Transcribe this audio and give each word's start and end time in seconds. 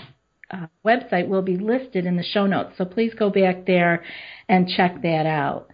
uh, 0.53 0.67
website 0.85 1.29
will 1.29 1.43
be 1.43 1.57
listed 1.57 2.07
in 2.07 2.17
the 2.17 2.23
show 2.23 2.47
notes. 2.47 2.75
So 2.77 2.85
please 2.85 3.15
go 3.15 3.31
back 3.31 3.67
there 3.67 4.05
and 4.49 4.69
check 4.69 5.03
that 5.03 5.27
out. 5.27 5.69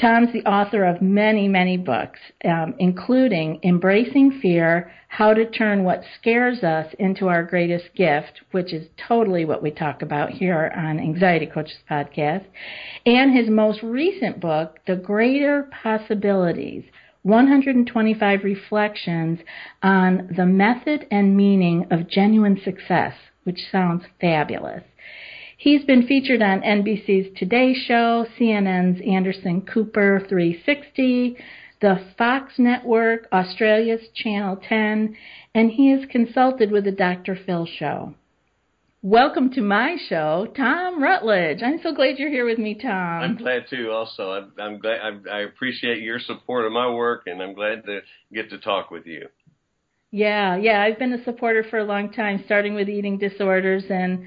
Thom's 0.00 0.32
the 0.32 0.44
author 0.46 0.84
of 0.84 1.02
many, 1.02 1.48
many 1.48 1.76
books, 1.76 2.18
um, 2.44 2.74
including 2.78 3.60
Embracing 3.62 4.40
Fear, 4.40 4.90
How 5.08 5.34
to 5.34 5.48
Turn 5.48 5.84
What 5.84 6.02
Scares 6.18 6.64
Us 6.64 6.92
into 6.98 7.28
Our 7.28 7.44
Greatest 7.44 7.94
Gift, 7.94 8.40
which 8.52 8.72
is 8.72 8.88
totally 8.96 9.44
what 9.44 9.62
we 9.62 9.70
talk 9.70 10.02
about 10.02 10.30
here 10.30 10.72
on 10.74 10.98
Anxiety 10.98 11.46
Coaches 11.46 11.76
Podcast, 11.90 12.46
and 13.04 13.36
his 13.36 13.50
most 13.50 13.82
recent 13.82 14.40
book, 14.40 14.78
The 14.86 14.96
Greater 14.96 15.68
Possibilities, 15.82 16.84
125 17.22 18.44
Reflections 18.44 19.40
on 19.82 20.34
the 20.36 20.46
Method 20.46 21.06
and 21.10 21.36
Meaning 21.36 21.86
of 21.90 22.08
Genuine 22.08 22.60
Success, 22.64 23.14
which 23.44 23.60
sounds 23.70 24.04
fabulous. 24.20 24.82
He's 25.56 25.84
been 25.84 26.06
featured 26.06 26.42
on 26.42 26.60
NBC's 26.60 27.38
Today 27.38 27.72
Show, 27.72 28.26
CNN's 28.38 29.00
Anderson 29.06 29.62
Cooper 29.62 30.24
360, 30.28 31.36
the 31.80 32.00
Fox 32.18 32.54
Network, 32.58 33.28
Australia's 33.32 34.08
Channel 34.14 34.60
10, 34.68 35.16
and 35.54 35.70
he 35.70 35.90
has 35.90 36.08
consulted 36.10 36.70
with 36.70 36.84
the 36.84 36.92
Dr. 36.92 37.38
Phil 37.46 37.66
Show. 37.66 38.14
Welcome 39.04 39.50
to 39.54 39.60
my 39.60 39.96
show, 40.08 40.46
Thom 40.56 41.02
Rutledge. 41.02 41.58
I'm 41.60 41.80
so 41.82 41.92
glad 41.92 42.18
you're 42.18 42.30
here 42.30 42.46
with 42.46 42.58
me, 42.58 42.78
Thom. 42.80 42.90
I'm 42.92 43.36
glad 43.36 43.64
too. 43.68 43.90
Also, 43.90 44.30
I'm, 44.30 44.52
I'm 44.60 44.78
glad. 44.78 45.00
I, 45.00 45.38
I 45.38 45.40
appreciate 45.40 46.02
your 46.02 46.20
support 46.20 46.66
of 46.66 46.72
my 46.72 46.88
work, 46.88 47.24
and 47.26 47.42
I'm 47.42 47.52
glad 47.52 47.84
to 47.86 48.00
get 48.32 48.50
to 48.50 48.58
talk 48.58 48.92
with 48.92 49.06
you. 49.06 49.26
Yeah, 50.12 50.56
yeah, 50.56 50.82
I've 50.82 50.98
been 50.98 51.12
a 51.12 51.24
supporter 51.24 51.64
for 51.64 51.78
a 51.78 51.84
long 51.84 52.12
time, 52.12 52.42
starting 52.44 52.74
with 52.74 52.88
eating 52.88 53.18
disorders 53.18 53.84
and 53.90 54.26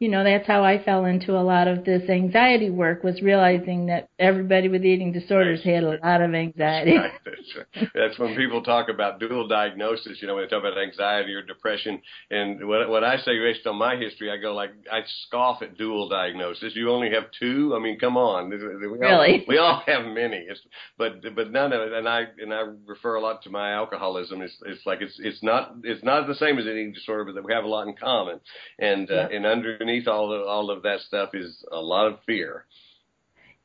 you 0.00 0.08
know, 0.08 0.24
that's 0.24 0.46
how 0.46 0.64
I 0.64 0.82
fell 0.82 1.04
into 1.04 1.36
a 1.36 1.44
lot 1.44 1.68
of 1.68 1.84
this 1.84 2.08
anxiety 2.08 2.70
work 2.70 3.04
was 3.04 3.20
realizing 3.20 3.84
that 3.86 4.08
everybody 4.18 4.68
with 4.68 4.82
eating 4.82 5.12
disorders 5.12 5.62
had 5.62 5.84
a 5.84 5.98
lot 6.02 6.22
of 6.22 6.34
anxiety. 6.34 6.96
That's, 6.96 7.90
that's 7.94 8.18
when 8.18 8.34
people 8.34 8.62
talk 8.62 8.88
about 8.88 9.20
dual 9.20 9.46
diagnosis, 9.46 10.16
you 10.22 10.26
know, 10.26 10.36
when 10.36 10.44
they 10.44 10.48
talk 10.48 10.64
about 10.64 10.80
anxiety 10.80 11.34
or 11.34 11.42
depression. 11.42 12.00
And 12.30 12.66
what, 12.66 12.88
what 12.88 13.04
I 13.04 13.18
say 13.18 13.38
based 13.38 13.66
on 13.66 13.76
my 13.76 13.96
history, 13.96 14.30
I 14.30 14.38
go 14.38 14.54
like, 14.54 14.70
I 14.90 15.00
scoff 15.26 15.60
at 15.60 15.76
dual 15.76 16.08
diagnosis. 16.08 16.72
You 16.74 16.90
only 16.90 17.10
have 17.10 17.24
two? 17.38 17.74
I 17.76 17.78
mean, 17.78 17.98
come 17.98 18.16
on. 18.16 18.48
We 18.48 18.56
really? 18.56 19.34
All, 19.34 19.44
we 19.46 19.58
all 19.58 19.82
have 19.86 20.06
many. 20.06 20.46
It's, 20.48 20.62
but, 20.96 21.20
but 21.36 21.52
none 21.52 21.74
of 21.74 21.82
it. 21.82 21.92
And 21.92 22.08
I, 22.08 22.22
and 22.40 22.54
I 22.54 22.62
refer 22.86 23.16
a 23.16 23.20
lot 23.20 23.42
to 23.42 23.50
my 23.50 23.72
alcoholism. 23.72 24.40
It's, 24.40 24.56
it's 24.64 24.86
like, 24.86 25.02
it's, 25.02 25.18
it's 25.18 25.42
not, 25.42 25.74
it's 25.84 26.02
not 26.02 26.26
the 26.26 26.34
same 26.36 26.58
as 26.58 26.64
an 26.64 26.72
eating 26.72 26.94
disorder, 26.94 27.26
but 27.26 27.34
that 27.34 27.44
we 27.44 27.52
have 27.52 27.64
a 27.64 27.68
lot 27.68 27.86
in 27.86 27.94
common. 27.96 28.40
And, 28.78 29.10
uh, 29.10 29.28
and 29.30 29.44
underneath 29.44 29.89
all 30.06 30.32
of 30.32 30.46
all 30.46 30.70
of 30.70 30.82
that 30.82 31.00
stuff 31.00 31.30
is 31.34 31.64
a 31.70 31.80
lot 31.80 32.06
of 32.06 32.18
fear. 32.26 32.64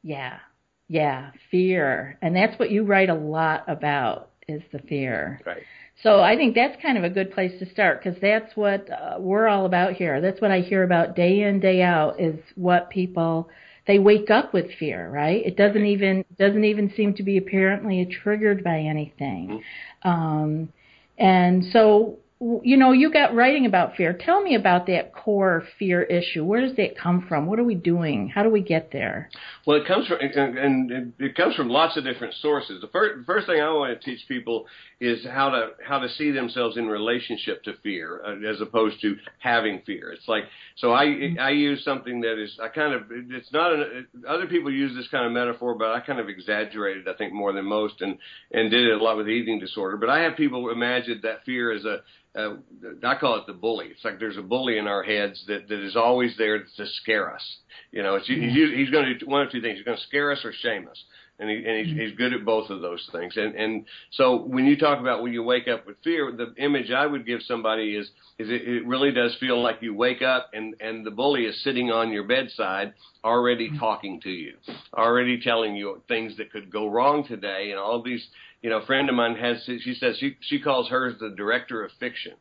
Yeah, 0.03 0.39
yeah, 0.87 1.31
fear, 1.51 2.17
and 2.21 2.35
that's 2.35 2.57
what 2.59 2.71
you 2.71 2.83
write 2.83 3.09
a 3.09 3.15
lot 3.15 3.63
about 3.67 4.29
is 4.47 4.61
the 4.71 4.79
fear. 4.79 5.39
Right. 5.45 5.63
So 6.03 6.19
I 6.19 6.35
think 6.35 6.55
that's 6.55 6.79
kind 6.81 6.97
of 6.97 7.03
a 7.03 7.09
good 7.09 7.31
place 7.31 7.57
to 7.59 7.69
start 7.71 8.03
because 8.03 8.19
that's 8.21 8.55
what 8.55 8.89
uh, 8.91 9.15
we're 9.17 9.47
all 9.47 9.65
about 9.65 9.93
here. 9.93 10.19
That's 10.21 10.41
what 10.41 10.51
I 10.51 10.59
hear 10.59 10.83
about 10.83 11.15
day 11.15 11.41
in 11.43 11.59
day 11.59 11.81
out 11.81 12.19
is 12.19 12.37
what 12.55 12.89
people 12.89 13.49
they 13.87 13.99
wake 13.99 14.29
up 14.29 14.53
with 14.53 14.65
fear, 14.79 15.09
right? 15.09 15.45
It 15.45 15.55
doesn't 15.55 15.85
even 15.85 16.25
doesn't 16.37 16.65
even 16.65 16.91
seem 16.95 17.13
to 17.15 17.23
be 17.23 17.37
apparently 17.37 18.05
triggered 18.05 18.63
by 18.63 18.79
anything. 18.79 19.61
Mm-hmm. 20.03 20.09
Um, 20.09 20.69
and 21.17 21.65
so 21.71 22.19
you 22.63 22.77
know, 22.77 22.91
you 22.91 23.11
got 23.11 23.33
writing 23.33 23.65
about 23.65 23.95
fear. 23.95 24.13
Tell 24.13 24.41
me 24.41 24.55
about 24.55 24.85
that 24.87 25.13
core 25.13 25.63
fear 25.79 26.03
issue. 26.03 26.43
Where 26.43 26.61
does 26.61 26.75
that 26.75 26.97
come 26.97 27.25
from? 27.27 27.47
What 27.47 27.59
are 27.59 27.63
we 27.63 27.73
doing? 27.73 28.29
How 28.29 28.43
do 28.43 28.49
we 28.49 28.61
get 28.61 28.91
there? 28.91 29.29
Well, 29.65 29.81
it 29.81 29.87
comes 29.87 30.07
from 30.07 30.19
and 30.21 31.13
it 31.17 31.35
comes 31.35 31.55
from 31.55 31.69
lots 31.69 31.97
of 31.97 32.03
different 32.03 32.35
sources. 32.35 32.81
The 32.81 32.87
first, 32.89 33.25
first 33.25 33.47
thing 33.47 33.61
I 33.61 33.69
want 33.71 33.99
to 33.99 34.05
teach 34.05 34.27
people 34.27 34.67
is 34.99 35.25
how 35.25 35.49
to 35.49 35.69
how 35.87 35.99
to 35.99 36.09
see 36.09 36.31
themselves 36.31 36.77
in 36.77 36.87
relationship 36.87 37.63
to 37.63 37.73
fear 37.81 38.21
uh, 38.23 38.49
as 38.49 38.61
opposed 38.61 39.01
to 39.01 39.15
having 39.39 39.81
fear. 39.85 40.11
It's 40.11 40.27
like 40.27 40.43
so 40.77 40.91
I. 40.91 41.35
I 41.39 41.49
use 41.51 41.83
something 41.83 42.21
that 42.21 42.41
is 42.41 42.59
I 42.61 42.67
kind 42.67 42.93
of 42.93 43.03
it's 43.09 43.51
not 43.51 43.73
an, 43.73 44.07
other 44.27 44.45
people 44.45 44.71
use 44.71 44.95
this 44.95 45.07
kind 45.09 45.25
of 45.25 45.31
metaphor, 45.31 45.75
but 45.75 45.89
I 45.89 45.99
kind 46.01 46.19
of 46.19 46.29
exaggerated 46.29 47.07
I 47.07 47.13
think 47.13 47.33
more 47.33 47.53
than 47.53 47.65
most 47.65 48.01
and 48.01 48.17
and 48.51 48.69
did 48.69 48.87
it 48.87 48.99
a 48.99 49.03
lot 49.03 49.17
with 49.17 49.29
eating 49.29 49.59
disorder. 49.59 49.97
But 49.97 50.09
I 50.09 50.19
have 50.19 50.35
people 50.35 50.69
imagine 50.69 51.21
that 51.23 51.43
fear 51.45 51.71
is 51.71 51.85
a 51.85 52.01
uh, 52.35 52.55
I 53.03 53.15
call 53.15 53.37
it 53.37 53.47
the 53.47 53.53
bully. 53.53 53.87
It's 53.91 54.03
like 54.03 54.19
there's 54.19 54.37
a 54.37 54.41
bully 54.41 54.77
in 54.77 54.87
our 54.87 55.03
heads 55.03 55.43
that, 55.47 55.67
that 55.69 55.79
is 55.79 55.95
always 55.95 56.35
there 56.37 56.59
to 56.59 56.85
scare 57.01 57.33
us. 57.33 57.57
You 57.91 58.03
know, 58.03 58.15
it's, 58.15 58.27
he's, 58.27 58.73
he's 58.73 58.89
going 58.89 59.05
to 59.05 59.17
do 59.17 59.25
one 59.25 59.41
of 59.43 59.51
two 59.51 59.61
things. 59.61 59.77
He's 59.77 59.85
going 59.85 59.97
to 59.97 60.03
scare 60.03 60.31
us 60.31 60.43
or 60.43 60.51
shame 60.51 60.87
us. 60.89 61.01
And, 61.37 61.49
he, 61.49 61.57
and 61.57 61.85
he's, 61.85 61.97
he's 61.97 62.17
good 62.17 62.33
at 62.33 62.45
both 62.45 62.69
of 62.69 62.81
those 62.81 63.07
things. 63.11 63.35
And, 63.35 63.55
and 63.55 63.85
so 64.11 64.41
when 64.41 64.65
you 64.65 64.77
talk 64.77 65.01
about 65.01 65.21
when 65.21 65.33
you 65.33 65.43
wake 65.43 65.67
up 65.67 65.85
with 65.85 65.97
fear, 66.01 66.31
the 66.31 66.53
image 66.61 66.91
I 66.91 67.05
would 67.05 67.25
give 67.25 67.41
somebody 67.41 67.95
is, 67.95 68.09
is 68.39 68.49
it, 68.49 68.67
it 68.67 68.87
really 68.87 69.11
does 69.11 69.35
feel 69.39 69.61
like 69.61 69.81
you 69.81 69.93
wake 69.93 70.21
up 70.21 70.51
and, 70.53 70.75
and 70.79 71.05
the 71.05 71.11
bully 71.11 71.43
is 71.43 71.61
sitting 71.61 71.91
on 71.91 72.11
your 72.11 72.23
bedside 72.23 72.93
already 73.23 73.69
talking 73.77 74.21
to 74.21 74.29
you, 74.29 74.53
already 74.93 75.41
telling 75.41 75.75
you 75.75 76.01
things 76.07 76.37
that 76.37 76.53
could 76.53 76.71
go 76.71 76.87
wrong 76.87 77.27
today 77.27 77.71
and 77.71 77.79
all 77.79 78.01
these 78.01 78.25
you 78.61 78.69
know, 78.69 78.77
a 78.79 78.85
friend 78.85 79.09
of 79.09 79.15
mine 79.15 79.35
has, 79.35 79.63
she 79.65 79.95
says 79.99 80.17
she, 80.19 80.37
she 80.41 80.59
calls 80.59 80.89
hers 80.89 81.15
the 81.19 81.29
director 81.29 81.83
of 81.83 81.91
fiction. 81.99 82.33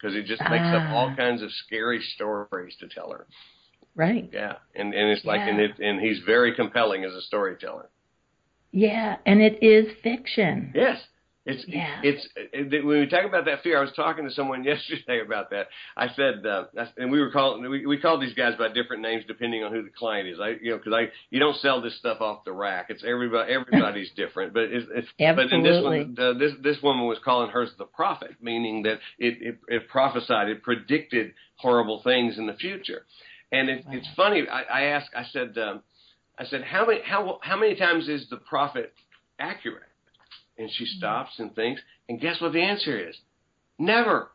because 0.00 0.14
he 0.14 0.22
just 0.22 0.42
makes 0.42 0.64
up 0.66 0.90
all 0.90 1.10
ah. 1.12 1.16
kinds 1.16 1.42
of 1.42 1.50
scary 1.66 2.00
stories 2.14 2.74
to 2.80 2.88
tell 2.88 3.10
her. 3.10 3.26
Right. 3.94 4.30
Yeah, 4.32 4.54
and 4.74 4.94
and 4.94 5.10
it's 5.10 5.24
like 5.24 5.40
Yeah. 5.40 5.48
and 5.48 5.60
it 5.60 5.78
and 5.78 6.00
he's 6.00 6.20
very 6.24 6.54
compelling 6.54 7.04
as 7.04 7.12
a 7.12 7.20
storyteller. 7.22 7.90
Yeah, 8.72 9.16
and 9.26 9.42
it 9.42 9.62
is 9.62 9.86
fiction. 10.02 10.72
Yes. 10.74 11.00
It's 11.50 11.64
Yeah. 11.66 12.00
it's 12.02 12.28
it, 12.36 12.84
when 12.84 13.00
we 13.00 13.06
talk 13.06 13.24
about 13.24 13.44
that 13.46 13.62
fear. 13.62 13.78
I 13.78 13.82
was 13.82 13.92
talking 13.94 14.24
to 14.24 14.30
someone 14.30 14.64
yesterday 14.72 15.20
about 15.20 15.50
that. 15.50 15.68
I 15.96 16.08
said, 16.14 16.44
uh, 16.46 16.64
and 16.96 17.10
we 17.10 17.20
were 17.20 17.30
calling 17.30 17.68
we, 17.68 17.86
we 17.86 17.98
called 17.98 18.22
these 18.22 18.34
guys 18.34 18.54
by 18.58 18.68
different 18.68 19.02
names 19.02 19.24
depending 19.26 19.62
on 19.64 19.72
who 19.72 19.82
the 19.82 19.90
client 19.90 20.28
is. 20.28 20.38
I 20.40 20.56
you 20.60 20.70
know 20.70 20.78
because 20.78 20.92
I 20.92 21.10
you 21.30 21.40
don't 21.40 21.56
sell 21.56 21.80
this 21.80 21.96
stuff 21.98 22.20
off 22.20 22.44
the 22.44 22.52
rack. 22.52 22.86
It's 22.88 23.04
everybody 23.04 23.52
everybody's 23.52 24.10
different. 24.16 24.54
But 24.54 24.64
it's, 24.64 24.86
it's 24.94 25.08
but 25.18 25.52
in 25.52 25.62
this 25.62 25.82
one 25.82 26.16
uh, 26.18 26.38
this 26.38 26.52
this 26.62 26.82
woman 26.82 27.06
was 27.06 27.18
calling 27.24 27.50
hers 27.50 27.70
the 27.78 27.84
prophet, 27.84 28.32
meaning 28.40 28.82
that 28.84 28.98
it, 29.18 29.38
it 29.40 29.58
it 29.68 29.88
prophesied, 29.88 30.48
it 30.48 30.62
predicted 30.62 31.34
horrible 31.56 32.02
things 32.02 32.38
in 32.38 32.46
the 32.46 32.54
future. 32.54 33.04
And 33.52 33.68
it, 33.68 33.84
it's 33.90 34.08
funny. 34.16 34.44
I, 34.48 34.62
I 34.62 34.82
asked. 34.84 35.10
I 35.14 35.24
said. 35.32 35.56
Um, 35.58 35.82
I 36.40 36.46
said, 36.46 36.62
how 36.64 36.86
many 36.86 37.00
how 37.04 37.38
how 37.42 37.58
many 37.58 37.74
times 37.74 38.08
is 38.08 38.26
the 38.30 38.38
prophet 38.38 38.94
accurate? 39.38 39.89
And 40.60 40.70
she 40.70 40.84
mm-hmm. 40.84 40.98
stops 40.98 41.32
and 41.38 41.54
thinks, 41.54 41.80
and 42.08 42.20
guess 42.20 42.40
what 42.40 42.52
the 42.52 42.60
answer 42.62 43.08
is? 43.08 43.16
Never. 43.78 44.30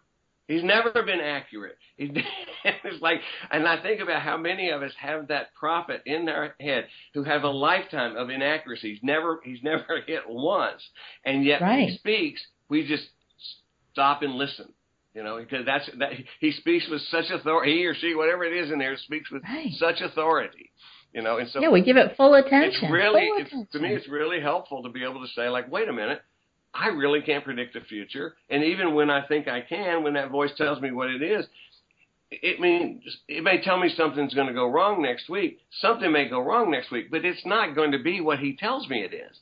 He's 0.48 0.64
never 0.64 0.92
been 0.92 1.22
accurate. 1.22 1.78
He's, 1.98 2.10
it's 2.66 3.02
like, 3.02 3.22
and 3.52 3.68
I 3.68 3.82
think 3.82 4.02
about 4.02 4.22
how 4.22 4.38
many 4.38 4.70
of 4.70 4.82
us 4.84 4.92
have 5.00 5.30
that 5.30 5.54
prophet 5.58 6.02
in 6.06 6.26
their 6.26 6.56
head 6.60 6.88
who 7.14 7.24
have 7.24 7.44
a 7.44 7.50
lifetime 7.50 8.18
of 8.18 8.30
inaccuracies. 8.30 9.00
Never, 9.02 9.40
he's 9.46 9.64
never 9.64 10.02
hit 10.08 10.24
once, 10.28 10.82
and 11.24 11.46
yet 11.46 11.62
when 11.62 11.70
Right. 11.70 11.90
he 11.90 11.98
speaks, 11.98 12.42
we 12.68 12.86
just 12.86 13.06
stop 13.94 14.24
and 14.24 14.34
listen. 14.36 14.74
You 15.14 15.24
know, 15.24 15.38
because 15.40 15.66
that's 15.66 15.90
that 16.00 16.12
he 16.42 16.52
speaks 16.52 16.90
with 16.90 17.02
such 17.04 17.30
authority. 17.32 17.78
He 17.78 17.86
or 17.86 17.96
she, 17.96 18.14
whatever 18.16 18.44
it 18.44 18.52
is 18.52 18.70
in 18.70 18.78
there, 18.80 18.98
speaks 18.98 19.32
with 19.32 19.44
Right. 19.44 19.72
such 19.78 20.02
authority. 20.02 20.70
You 21.16 21.22
know, 21.22 21.38
and 21.38 21.50
so 21.50 21.62
yeah, 21.62 21.70
we 21.70 21.82
give 21.82 21.96
it 21.96 22.18
full 22.18 22.34
attention. 22.34 22.84
it's 22.84 22.92
really 22.92 23.22
it's, 23.38 23.72
to 23.72 23.80
me 23.80 23.94
it's 23.94 24.10
really 24.10 24.42
helpful 24.42 24.84
to 24.84 24.90
be 24.90 25.02
able 25.02 25.22
to 25.22 25.32
say 25.34 25.48
like 25.48 25.72
wait 25.72 25.88
a 25.88 25.94
minute 25.94 26.20
i 26.74 26.88
really 26.88 27.22
can't 27.22 27.46
predict 27.46 27.74
the 27.74 27.80
future. 27.80 28.36
And 28.50 28.66
even 28.66 28.94
when 28.94 29.10
i 29.10 29.26
think 29.26 29.48
i 29.48 29.62
can 29.62 30.04
when 30.04 30.16
that 30.16 30.30
voice 30.30 30.52
tells 30.58 30.82
me 30.82 30.92
what 30.92 31.10
it 31.10 31.22
is 31.22 31.46
it 32.32 32.60
means 32.60 33.02
it 33.30 33.46
may 33.46 33.62
tell 33.62 33.80
me 33.80 33.88
something's 33.96 34.34
going 34.34 34.48
to 34.48 34.54
go 34.54 34.68
wrong 34.68 35.02
next 35.02 35.30
week. 35.30 35.60
Something 35.80 36.12
may 36.12 36.28
go 36.28 36.42
wrong 36.42 36.70
next 36.70 36.92
week 36.92 37.10
but 37.10 37.24
it's 37.24 37.46
not 37.46 37.76
going 37.76 37.94
to 37.94 38.00
be 38.04 38.20
what 38.20 38.40
he 38.40 38.54
tells 38.58 38.90
me 38.90 39.02
it 39.02 39.14
is 39.14 39.40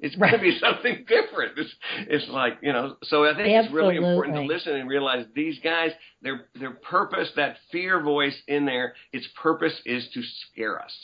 it's 0.00 0.14
going 0.16 0.32
to 0.32 0.38
be 0.38 0.58
something 0.60 1.04
different. 1.08 1.58
It's, 1.58 1.74
it's 2.08 2.28
like 2.28 2.58
you 2.62 2.72
know. 2.72 2.96
So 3.04 3.24
I 3.24 3.34
think 3.34 3.48
it's 3.48 3.72
really 3.72 3.96
important 3.96 4.36
to 4.36 4.42
listen 4.42 4.74
and 4.76 4.88
realize 4.88 5.26
these 5.34 5.58
guys, 5.62 5.90
their 6.22 6.46
their 6.58 6.72
purpose, 6.72 7.30
that 7.36 7.56
fear 7.72 8.00
voice 8.02 8.36
in 8.46 8.64
there, 8.64 8.94
its 9.12 9.26
purpose 9.42 9.74
is 9.84 10.08
to 10.14 10.22
scare 10.52 10.80
us. 10.80 10.94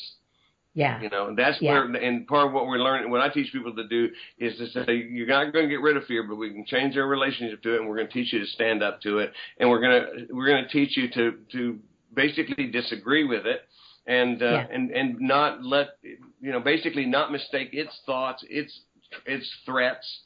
yeah. 0.75 1.00
You 1.00 1.08
know, 1.08 1.29
and 1.29 1.38
that's 1.38 1.61
Yeah. 1.62 1.73
where, 1.73 1.85
and 1.85 2.26
part 2.26 2.49
of 2.49 2.52
what 2.52 2.67
we're 2.67 2.79
learning, 2.79 3.11
what 3.11 3.20
I 3.20 3.29
teach 3.29 3.52
people 3.52 3.75
to 3.76 3.87
do 3.87 4.08
is 4.38 4.56
to 4.58 4.67
say, 4.70 4.94
you're 5.08 5.26
not 5.29 5.52
going 5.52 5.67
to 5.67 5.70
get 5.70 5.81
rid 5.81 5.96
of 5.96 6.05
fear, 6.06 6.25
but 6.25 6.35
we 6.35 6.50
can 6.50 6.64
change 6.67 6.96
our 6.96 7.06
relationship 7.06 7.62
to 7.62 7.75
it, 7.75 7.79
and 7.81 7.88
we're 7.88 7.94
going 7.96 8.08
to 8.08 8.12
teach 8.12 8.32
you 8.32 8.41
to 8.41 8.46
stand 8.46 8.82
up 8.82 9.00
to 9.02 9.19
it, 9.19 9.32
and 9.58 9.70
we're 9.70 9.81
going 9.81 10.02
to, 10.26 10.35
we're 10.35 10.49
going 10.49 10.64
to 10.64 10.70
teach 10.70 10.96
you 10.96 11.08
to, 11.11 11.38
to 11.52 11.79
basically 12.12 12.67
disagree 12.73 13.23
with 13.25 13.46
it, 13.46 13.61
and, 14.06 14.43
uh, 14.43 14.47
Yeah. 14.47 14.67
and, 14.71 14.91
and 14.91 15.21
not 15.21 15.65
let, 15.65 15.89
you 16.03 16.53
know, 16.53 16.61
basically 16.61 17.06
not 17.06 17.33
mistake 17.33 17.71
its 17.73 17.99
thoughts, 18.06 18.45
its, 18.49 18.81
its 19.27 19.51
threats 19.65 20.23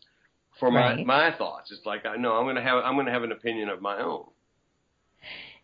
for 0.59 0.71
my, 0.71 0.95
Right. 0.95 1.07
my 1.07 1.33
thoughts. 1.37 1.71
It's 1.71 1.87
like, 1.87 2.05
I 2.07 2.17
know 2.17 2.33
I'm 2.37 2.45
going 2.45 2.57
to 2.57 2.63
have, 2.63 2.83
I'm 2.85 2.95
going 2.95 3.07
to 3.07 3.13
have 3.13 3.23
an 3.23 3.33
opinion 3.33 3.69
of 3.69 3.81
my 3.81 3.99
own. 4.01 4.25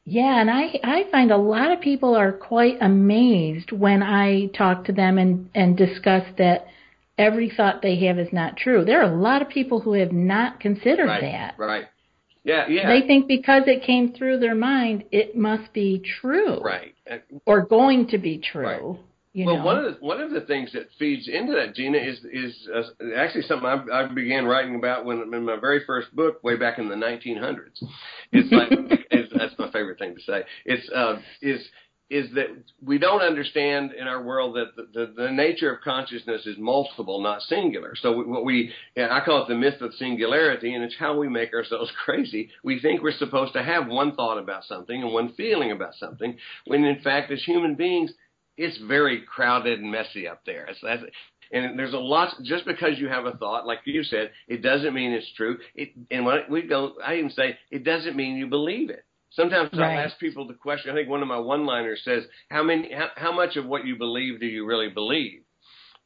Yeah, 0.07 0.39
and 0.39 0.51
I 0.51 0.79
I 0.85 1.05
find 1.11 1.31
a 1.31 1.37
lot 1.39 1.71
of 1.73 1.81
people 1.81 2.15
are 2.15 2.31
quite 2.31 2.77
amazed 2.83 3.73
when 3.73 4.03
I 4.03 4.47
talk 4.49 4.85
to 4.85 4.93
them 4.93 5.17
and 5.17 5.49
and 5.55 5.79
discuss 5.79 6.25
that 6.37 6.67
every 7.17 7.49
thought 7.49 7.81
they 7.81 7.97
have 8.05 8.19
is 8.19 8.31
not 8.31 8.59
true. 8.59 8.85
There 8.85 9.01
are 9.01 9.11
a 9.11 9.17
lot 9.17 9.41
of 9.41 9.49
people 9.49 9.81
who 9.81 9.95
have 9.95 10.13
not 10.13 10.61
considered 10.61 11.07
Right. 11.09 11.23
that. 11.23 11.55
Right. 11.57 11.87
Yeah. 12.45 12.69
Yeah. 12.69 12.89
They 12.89 13.07
think 13.07 13.27
because 13.27 13.65
it 13.67 13.83
came 13.83 14.13
through 14.13 14.39
their 14.39 14.55
mind, 14.55 15.05
it 15.11 15.37
must 15.37 15.73
be 15.73 16.03
true 16.21 16.61
right. 16.61 16.95
Or 17.47 17.67
going 17.67 18.09
to 18.09 18.19
be 18.19 18.39
true. 18.39 18.63
Right. 18.63 19.01
You 19.35 19.47
well, 19.47 19.57
know. 19.57 19.65
one 19.65 19.85
of 19.85 19.85
the 19.85 20.01
one 20.01 20.21
of 20.21 20.31
the 20.31 20.43
things 20.43 20.73
that 20.75 20.87
feeds 20.97 21.27
into 21.27 21.55
that, 21.55 21.75
Gina, 21.75 21.99
is 21.99 22.21
is 22.33 22.69
uh, 22.73 22.83
actually 23.17 23.43
something 23.43 23.67
I, 23.67 24.05
I 24.05 24.07
began 24.07 24.45
writing 24.45 24.77
about 24.77 25.05
when 25.05 25.23
in 25.35 25.45
my 25.45 25.57
very 25.57 25.85
first 25.85 26.15
book, 26.15 26.43
way 26.45 26.57
back 26.57 26.79
in 26.79 26.89
the 26.89 26.95
1900s. 26.95 27.83
It's 28.31 28.53
like 28.53 28.69
it's, 29.11 29.33
that's 29.37 29.59
my 29.59 29.73
favorite 29.73 29.99
thing 29.99 30.15
to 30.15 30.23
say. 30.23 30.45
It's 30.65 30.89
uh, 30.91 31.17
is 31.43 31.61
is 32.11 32.31
that 32.35 32.49
we 32.85 32.99
don't 32.99 33.23
understand 33.23 33.93
in 33.93 34.07
our 34.07 34.23
world 34.23 34.57
that 34.57 34.77
the, 34.77 34.87
the, 34.93 35.23
the 35.25 35.31
nature 35.31 35.75
of 35.75 35.81
consciousness 35.81 36.47
is 36.47 36.57
multiple, 36.59 37.21
not 37.23 37.41
singular. 37.43 37.95
So 37.97 38.23
what 38.23 38.45
we, 38.45 38.73
I 38.97 39.21
call 39.25 39.43
it 39.43 39.49
the 39.49 39.55
myth 39.55 39.81
of 39.81 39.95
singularity, 39.95 40.75
and 40.75 40.85
it's 40.85 40.97
how 40.99 41.17
we 41.19 41.29
make 41.29 41.55
ourselves 41.55 41.91
crazy. 42.05 42.51
We 42.63 42.81
think 42.81 43.03
we're 43.03 43.17
supposed 43.17 43.55
to 43.55 43.63
have 43.63 43.89
one 43.89 44.15
thought 44.15 44.39
about 44.39 44.65
something 44.65 45.03
and 45.03 45.13
one 45.13 45.33
feeling 45.35 45.73
about 45.73 45.95
something, 45.95 46.37
when 46.67 46.85
in 46.85 47.01
fact, 47.01 47.33
as 47.33 47.43
human 47.43 47.75
beings, 47.75 48.13
it's 48.57 48.79
very 48.87 49.23
crowded 49.23 49.81
and 49.81 49.91
messy 49.91 50.29
up 50.29 50.43
there. 50.45 50.67
It's, 50.67 50.79
that's, 50.83 51.03
and 51.53 51.79
there's 51.79 51.95
a 51.95 51.99
lot. 51.99 52.35
Just 52.43 52.67
because 52.67 52.99
you 52.99 53.09
have 53.09 53.27
a 53.27 53.37
thought, 53.37 53.67
like 53.67 53.81
you 53.85 54.03
said, 54.03 54.31
it 54.47 54.63
doesn't 54.63 54.95
mean 54.95 55.13
it's 55.13 55.33
true. 55.37 55.59
It, 55.75 55.91
and 56.11 56.25
when 56.25 56.39
we 56.51 56.63
go, 56.63 56.95
I 57.05 57.17
even 57.17 57.31
say 57.31 57.59
it 57.71 57.85
doesn't 57.85 58.17
mean 58.17 58.37
you 58.37 58.47
believe 58.47 58.91
it. 58.91 59.05
Sometimes 59.35 59.71
Right. 59.73 59.99
I'll 59.99 60.05
ask 60.07 60.19
people 60.19 60.47
the 60.47 60.55
question. 60.55 60.91
I 60.91 60.95
think 60.95 61.09
one 61.09 61.23
of 61.23 61.29
my 61.29 61.39
one-liners 61.39 62.03
says, 62.05 62.25
"How 62.51 62.63
many? 62.63 62.93
How, 62.93 63.11
how 63.17 63.33
much 63.33 63.57
of 63.57 63.67
what 63.67 63.85
you 63.87 63.97
believe 63.97 64.41
do 64.41 64.47
you 64.47 64.65
really 64.65 64.89
believe?" 64.89 65.43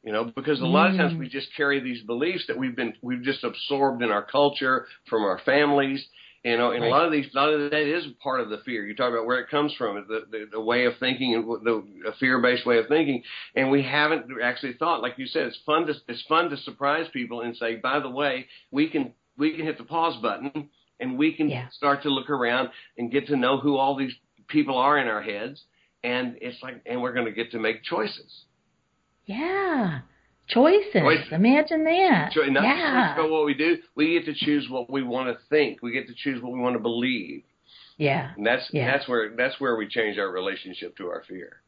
You 0.03 0.13
know, 0.13 0.23
because 0.23 0.61
a 0.61 0.65
lot 0.65 0.89
of 0.89 0.97
times 0.97 1.13
Mm. 1.13 1.19
we 1.19 1.27
just 1.29 1.53
carry 1.55 1.79
these 1.79 2.01
beliefs 2.03 2.47
that 2.47 2.57
we've 2.57 2.75
been 2.75 2.93
we've 3.01 3.21
just 3.21 3.43
absorbed 3.43 4.01
in 4.01 4.11
our 4.11 4.23
culture 4.23 4.87
from 5.09 5.23
our 5.23 5.39
families. 5.39 6.07
You 6.45 6.55
know, 6.57 6.71
and 6.71 6.81
Right. 6.81 6.87
a 6.87 6.91
lot 6.91 7.05
of 7.05 7.11
these, 7.11 7.27
a 7.33 7.37
lot 7.37 7.49
of 7.53 7.69
that 7.69 7.81
is 7.81 8.07
part 8.23 8.39
of 8.39 8.49
the 8.49 8.59
fear. 8.59 8.87
You 8.87 8.95
talk 8.95 9.11
about 9.11 9.25
where 9.25 9.39
it 9.39 9.49
comes 9.49 9.73
from, 9.73 9.95
the 10.07 10.25
the, 10.31 10.45
the 10.53 10.61
way 10.61 10.85
of 10.85 10.97
thinking 10.97 11.35
and 11.35 11.43
the 11.65 11.83
a 12.07 12.13
fear-based 12.13 12.65
way 12.65 12.77
of 12.77 12.87
thinking, 12.87 13.23
and 13.55 13.69
we 13.69 13.83
haven't 13.83 14.25
actually 14.41 14.73
thought. 14.73 15.01
Like 15.01 15.17
you 15.17 15.27
said, 15.27 15.47
it's 15.47 15.59
fun 15.65 15.85
to 15.87 15.93
it's 16.07 16.21
fun 16.23 16.49
to 16.49 16.57
surprise 16.57 17.07
people 17.09 17.41
and 17.41 17.55
say, 17.57 17.75
by 17.75 17.99
the 17.99 18.09
way, 18.09 18.47
we 18.71 18.87
can 18.89 19.13
we 19.37 19.51
can 19.55 19.65
hit 19.65 19.77
the 19.77 19.83
pause 19.83 20.15
button 20.21 20.69
and 20.99 21.17
we 21.17 21.33
can 21.33 21.49
Yeah. 21.49 21.69
start 21.69 22.03
to 22.03 22.09
look 22.09 22.29
around 22.29 22.69
and 22.97 23.11
get 23.11 23.27
to 23.27 23.35
know 23.35 23.57
who 23.59 23.77
all 23.77 23.95
these 23.95 24.13
people 24.47 24.77
are 24.77 24.97
in 24.97 25.07
our 25.07 25.21
heads, 25.21 25.63
and 26.03 26.37
it's 26.41 26.61
like, 26.63 26.81
and 26.85 27.01
we're 27.01 27.13
going 27.13 27.25
to 27.25 27.31
get 27.31 27.51
to 27.51 27.59
make 27.59 27.83
choices. 27.83 28.45
yeah. 29.25 29.99
Choices. 30.47 30.93
Choices. 30.93 31.31
Imagine 31.31 31.83
that. 31.83 32.31
So 32.33 32.41
not 32.45 32.63
yeah. 32.63 33.13
about 33.13 33.29
what 33.29 33.45
we 33.45 33.53
do, 33.53 33.77
we 33.93 34.13
get 34.13 34.25
to 34.25 34.33
choose 34.33 34.67
what 34.67 34.89
we 34.89 35.03
want 35.03 35.27
to 35.29 35.37
think. 35.47 35.83
We 35.83 35.91
get 35.91 36.07
to 36.07 36.13
choose 36.15 36.41
what 36.41 36.51
we 36.51 36.59
want 36.59 36.73
to 36.73 36.79
believe, 36.79 37.43
yeah. 37.97 38.31
and 38.35 38.43
that's 38.43 38.67
Yeah. 38.73 38.91
that's 38.91 39.07
where 39.07 39.29
that's 39.35 39.59
where 39.59 39.75
we 39.75 39.87
change 39.87 40.17
our 40.17 40.31
relationship 40.31 40.97
to 40.97 41.07
our 41.09 41.21
fear. 41.29 41.61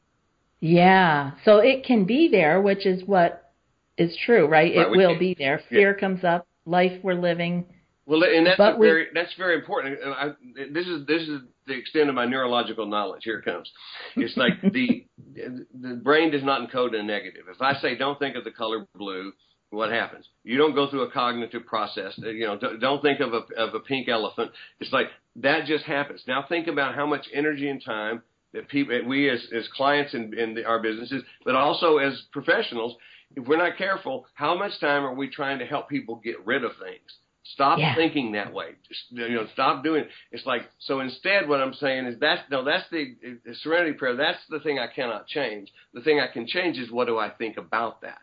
Yeah. 0.62 1.34
So 1.46 1.58
it 1.60 1.84
can 1.84 2.06
be 2.06 2.28
there, 2.30 2.60
which 2.60 2.88
is 2.88 3.04
what 3.06 3.52
is 4.00 4.18
true, 4.26 4.48
right? 4.48 4.76
Right, 4.76 4.88
It 4.88 4.90
we 4.90 4.98
will 4.98 5.10
can- 5.12 5.20
be 5.20 5.36
there. 5.38 5.60
Fear 5.70 5.94
comes 5.94 6.24
up, 6.24 6.48
life 6.66 7.04
we're 7.04 7.14
living. 7.14 7.66
Well, 8.12 8.24
and 8.26 8.46
that's 8.46 8.58
But 8.58 8.76
a 8.76 8.78
we- 8.78 8.88
very 8.88 9.08
that's 9.14 9.34
very 9.36 9.56
important. 9.56 9.98
I, 10.04 10.32
this 10.70 10.86
is 10.86 11.06
this 11.08 11.22
is 11.22 11.40
the 11.66 11.74
extent 11.74 12.10
of 12.10 12.16
my 12.16 12.26
neurological 12.26 12.86
knowledge. 12.86 13.22
Here 13.24 13.40
it 13.40 13.46
comes. 13.46 13.72
It's 14.18 14.36
like 14.36 14.62
the 14.74 15.06
the 15.36 15.94
brain 16.04 16.30
does 16.30 16.44
not 16.44 16.70
encode 16.70 16.94
a 16.94 17.02
negative. 17.02 17.46
If 17.50 17.62
I 17.62 17.76
say 17.76 17.96
don't 17.96 18.20
think 18.20 18.36
of 18.36 18.44
the 18.44 18.52
color 18.52 18.86
blue, 18.98 19.32
what 19.70 19.92
happens? 19.92 20.28
You 20.44 20.58
don't 20.58 20.76
go 20.76 20.90
through 20.90 21.04
a 21.04 21.12
cognitive 21.12 21.66
process. 21.66 22.12
You 22.18 22.48
know, 22.48 22.58
don't, 22.58 22.82
don't 22.82 23.02
think 23.02 23.22
of 23.22 23.34
a 23.34 23.44
of 23.58 23.76
a 23.76 23.80
pink 23.80 24.10
elephant. 24.10 24.52
It's 24.82 24.92
like 24.92 25.08
that 25.38 25.66
just 25.66 25.86
happens. 25.86 26.22
Now 26.28 26.44
think 26.50 26.68
about 26.68 26.96
how 26.96 27.06
much 27.06 27.28
energy 27.34 27.70
and 27.70 27.82
time 27.82 28.24
that 28.54 28.68
people 28.68 29.00
we 29.08 29.30
as 29.30 29.40
as 29.56 29.70
clients 29.70 30.14
in 30.14 30.38
in 30.38 30.54
the, 30.54 30.66
our 30.66 30.82
businesses, 30.82 31.24
but 31.46 31.56
also 31.56 31.96
as 31.98 32.22
professionals, 32.34 32.98
if 33.38 33.48
we're 33.48 33.56
not 33.56 33.78
careful, 33.78 34.26
how 34.34 34.58
much 34.58 34.78
time 34.82 35.06
are 35.06 35.16
we 35.16 35.30
trying 35.30 35.60
to 35.60 35.66
help 35.66 35.88
people 35.88 36.16
get 36.22 36.46
rid 36.46 36.66
of 36.66 36.72
things? 36.84 37.10
Stop 37.44 37.80
Yeah. 37.80 37.96
thinking 37.96 38.34
that 38.34 38.54
way. 38.54 38.76
Just, 38.88 39.02
you 39.10 39.30
know, 39.36 39.48
stop 39.54 39.84
doing. 39.84 40.02
it. 40.04 40.10
It's 40.32 40.46
like 40.46 40.62
so. 40.80 41.00
Instead, 41.00 41.50
what 41.50 41.60
I'm 41.60 41.74
saying 41.74 42.06
is 42.06 42.20
that's 42.20 42.42
no. 42.52 42.64
That's 42.64 42.88
the, 42.92 43.16
the 43.46 43.56
Serenity 43.56 43.94
Prayer. 43.94 44.16
That's 44.16 44.38
the 44.50 44.60
thing 44.60 44.78
I 44.80 44.88
cannot 44.88 45.26
change. 45.28 45.70
The 45.94 46.02
thing 46.02 46.20
I 46.20 46.28
can 46.28 46.46
change 46.46 46.78
is 46.78 46.92
what 46.92 47.08
do 47.08 47.18
I 47.18 47.30
think 47.32 47.58
about 47.58 48.02
that. 48.02 48.20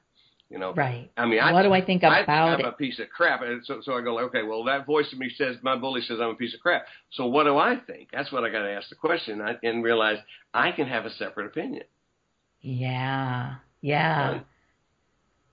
You 0.50 0.58
know, 0.58 0.72
Right. 0.72 1.10
I 1.16 1.26
mean, 1.26 1.40
I, 1.40 1.52
What 1.52 1.62
do 1.64 1.72
I 1.74 1.84
think 1.84 2.04
I 2.04 2.20
about 2.20 2.54
I'm 2.54 2.60
it? 2.60 2.66
a 2.66 2.72
piece 2.72 2.98
of 3.00 3.10
crap, 3.10 3.42
and 3.42 3.62
so 3.66 3.80
so 3.82 3.92
I 3.98 4.00
go 4.00 4.14
like, 4.14 4.26
okay, 4.26 4.44
well, 4.44 4.64
that 4.64 4.86
voice 4.86 5.12
in 5.12 5.18
me 5.18 5.28
says 5.36 5.56
my 5.62 5.76
bully 5.76 6.00
says 6.00 6.20
I'm 6.22 6.30
a 6.30 6.34
piece 6.36 6.54
of 6.54 6.60
crap. 6.60 6.86
So 7.10 7.26
what 7.26 7.44
do 7.44 7.58
I 7.58 7.76
think? 7.86 8.08
That's 8.12 8.30
what 8.32 8.44
I 8.44 8.48
got 8.50 8.62
to 8.62 8.70
ask 8.72 8.88
the 8.88 8.94
question 8.94 9.42
I, 9.42 9.56
and 9.62 9.82
realize 9.84 10.18
I 10.54 10.72
can 10.72 10.86
have 10.86 11.04
a 11.04 11.10
separate 11.10 11.46
opinion. 11.46 11.82
Yeah. 12.60 13.56
Yeah. 13.80 14.30
Right. 14.30 14.46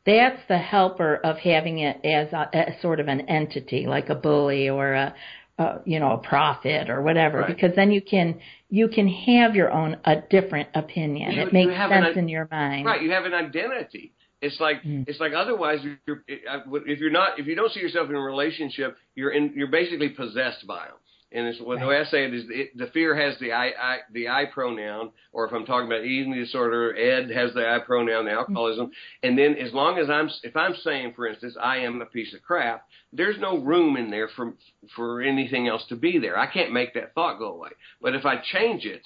That's 0.05 0.39
the 0.47 0.57
helper 0.57 1.15
of 1.15 1.38
having 1.38 1.79
it 1.79 2.03
as 2.05 2.31
a, 2.31 2.50
as 2.55 2.81
sort 2.81 3.00
of 3.00 3.07
an 3.07 3.21
entity, 3.21 3.88
like 3.88 4.09
a 4.09 4.15
bully 4.15 4.69
or 4.69 4.93
a 4.93 5.15
uh, 5.57 5.77
you 5.85 6.00
know, 6.01 6.12
a 6.12 6.17
prophet 6.17 6.89
or 6.89 7.01
whatever, 7.01 7.39
Right. 7.39 7.47
because 7.47 7.74
then 7.77 7.89
you 7.91 8.01
can 8.01 8.39
you 8.69 8.89
can 8.89 9.07
have 9.07 9.55
your 9.55 9.71
own 9.71 9.95
a 10.03 10.17
different 10.29 10.67
opinion. 10.75 11.31
You- 11.31 11.43
it 11.43 11.53
makes 11.53 11.71
sense 11.74 12.07
an- 12.12 12.17
in 12.19 12.27
your 12.27 12.47
mind. 12.51 12.85
Right, 12.85 13.01
you 13.01 13.12
have 13.12 13.24
an 13.25 13.33
identity. 13.33 14.12
It's 14.41 14.59
like 14.59 14.83
Mm. 14.83 15.07
it's 15.07 15.19
like 15.21 15.31
otherwise, 15.33 15.79
you're, 16.05 16.24
if 16.27 17.00
you're 17.00 17.09
not, 17.09 17.39
if 17.39 17.47
you 17.47 17.55
don't 17.55 17.71
see 17.71 17.79
yourself 17.79 18.09
in 18.09 18.15
a 18.17 18.19
relationship, 18.19 18.97
you're 19.15 19.31
in, 19.31 19.53
you're 19.55 19.67
basically 19.71 20.09
possessed 20.09 20.67
by 20.67 20.83
them. 20.88 20.97
And 21.32 21.48
it's 21.48 21.60
well, 21.60 21.77
the 21.79 21.88
way 21.88 21.98
I 21.98 22.05
say 22.05 22.25
it 22.25 22.34
is, 22.34 22.44
it, 22.50 22.77
the 22.77 22.88
fear 22.88 23.15
has 23.15 23.38
the 23.39 23.51
I, 23.51 23.65
I, 23.67 23.98
the 24.13 24.29
I 24.29 24.46
pronoun, 24.46 25.12
or 25.34 25.46
if 25.46 25.53
I'm 25.53 25.65
talking 25.65 25.88
about 25.88 26.05
eating 26.05 26.34
disorder, 26.34 26.96
Ed 26.96 27.29
has 27.32 27.53
the 27.53 27.67
I 27.67 27.79
pronoun, 27.79 28.25
the 28.25 28.32
alcoholism. 28.32 28.88
Mm-hmm. 28.88 29.27
And 29.27 29.38
then 29.38 29.55
as 29.55 29.74
long 29.74 29.98
as 29.98 30.10
I'm, 30.10 30.29
if 30.44 30.55
I'm 30.55 30.75
saying, 30.84 31.13
for 31.15 31.27
instance, 31.27 31.58
I 31.62 31.77
am 31.77 32.01
a 32.01 32.05
piece 32.05 32.34
of 32.34 32.41
crap, 32.41 32.88
there's 33.12 33.39
no 33.39 33.58
room 33.58 33.98
in 33.98 34.12
there 34.12 34.29
for 34.36 34.53
for 34.96 35.22
anything 35.22 35.67
else 35.67 35.84
to 35.89 35.96
be 35.96 36.20
there. 36.20 36.38
I 36.38 36.51
can't 36.51 36.72
make 36.72 36.94
that 36.94 37.13
thought 37.15 37.39
go 37.39 37.53
away. 37.53 37.70
But 38.01 38.15
if 38.15 38.25
I 38.25 38.36
change 38.53 38.86
it, 38.86 39.01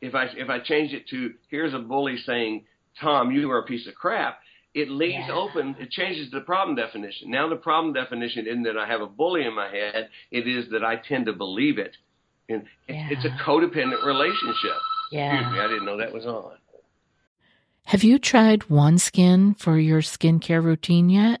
if 0.00 0.14
I 0.14 0.26
if 0.36 0.48
I 0.48 0.60
change 0.60 0.92
it 0.92 1.08
to 1.08 1.34
here's 1.50 1.74
a 1.74 1.78
bully 1.78 2.16
saying, 2.24 2.64
Thom, 3.00 3.32
you 3.32 3.50
are 3.50 3.58
a 3.58 3.66
piece 3.66 3.88
of 3.88 3.94
crap, 3.94 4.38
it 4.74 4.90
leaves 4.90 5.26
Yeah. 5.28 5.34
open, 5.34 5.76
it 5.78 5.90
changes 5.90 6.30
the 6.30 6.40
problem 6.40 6.74
definition. 6.76 7.30
Now 7.30 7.48
the 7.48 7.56
problem 7.56 7.92
definition 7.94 8.46
isn't 8.46 8.64
that 8.64 8.76
I 8.76 8.86
have 8.86 9.00
a 9.00 9.06
bully 9.06 9.44
in 9.46 9.54
my 9.54 9.68
head, 9.68 10.10
it 10.30 10.46
is 10.48 10.68
that 10.70 10.84
I 10.84 10.96
tend 10.96 11.26
to 11.26 11.32
believe 11.32 11.78
it. 11.78 11.96
And 12.48 12.62
it- 12.88 13.12
it's 13.12 13.24
a 13.24 13.30
codependent 13.30 14.04
relationship. 14.04 14.76
Yeah. 15.10 15.34
Excuse 15.34 15.52
me, 15.54 15.60
I 15.60 15.68
didn't 15.68 15.84
know 15.86 15.96
that 15.98 16.12
was 16.12 16.26
on. 16.26 16.58
Have 17.86 18.02
you 18.02 18.18
tried 18.18 18.60
OneSkin 18.62 19.58
for 19.58 19.78
your 19.78 20.00
skincare 20.00 20.62
routine 20.62 21.08
yet? 21.10 21.40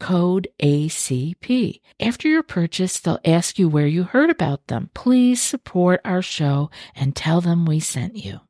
code 0.00 0.48
ACP. 0.62 1.80
After 2.00 2.28
your 2.28 2.42
purchase, 2.42 3.00
they'll 3.00 3.20
ask 3.24 3.58
you 3.58 3.68
where 3.68 3.86
you 3.86 4.04
heard 4.04 4.30
about 4.30 4.66
them. 4.66 4.90
Please 4.94 5.40
support 5.40 6.00
our 6.04 6.22
show 6.22 6.70
and 6.94 7.14
tell 7.14 7.40
them 7.40 7.66
we 7.66 7.80
sent 7.80 8.16
you. 8.16 8.40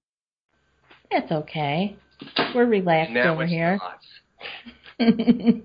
That's 1.11 1.31
okay. 1.31 1.97
We're 2.55 2.67
relaxed 2.67 3.13
Now 3.13 3.35
over 3.35 3.47
here. 3.47 3.79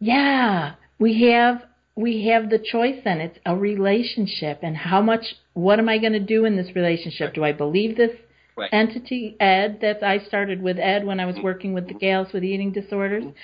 yeah, 0.00 0.74
we 0.98 1.30
have 1.30 1.62
we 1.94 2.26
have 2.26 2.48
the 2.48 2.58
choice 2.58 3.00
then. 3.04 3.20
It's 3.20 3.38
a 3.44 3.54
relationship 3.54 4.60
and 4.62 4.76
how 4.76 5.02
much 5.02 5.24
what 5.52 5.78
am 5.78 5.88
I 5.88 5.98
going 5.98 6.14
to 6.14 6.20
do 6.20 6.44
in 6.44 6.56
this 6.56 6.74
relationship? 6.74 7.34
Do 7.34 7.44
I 7.44 7.52
believe 7.52 7.96
this 7.96 8.12
Right. 8.54 8.68
entity 8.70 9.34
Ed 9.40 9.78
that 9.80 10.02
I 10.02 10.18
started 10.18 10.60
with 10.60 10.78
Ed 10.78 11.06
when 11.06 11.20
I 11.20 11.24
was 11.24 11.36
mm-hmm. 11.36 11.44
working 11.44 11.72
with 11.72 11.88
the 11.88 11.94
gals 11.94 12.34
with 12.34 12.44
eating 12.44 12.70
disorders? 12.70 13.24
Mm-hmm. 13.24 13.36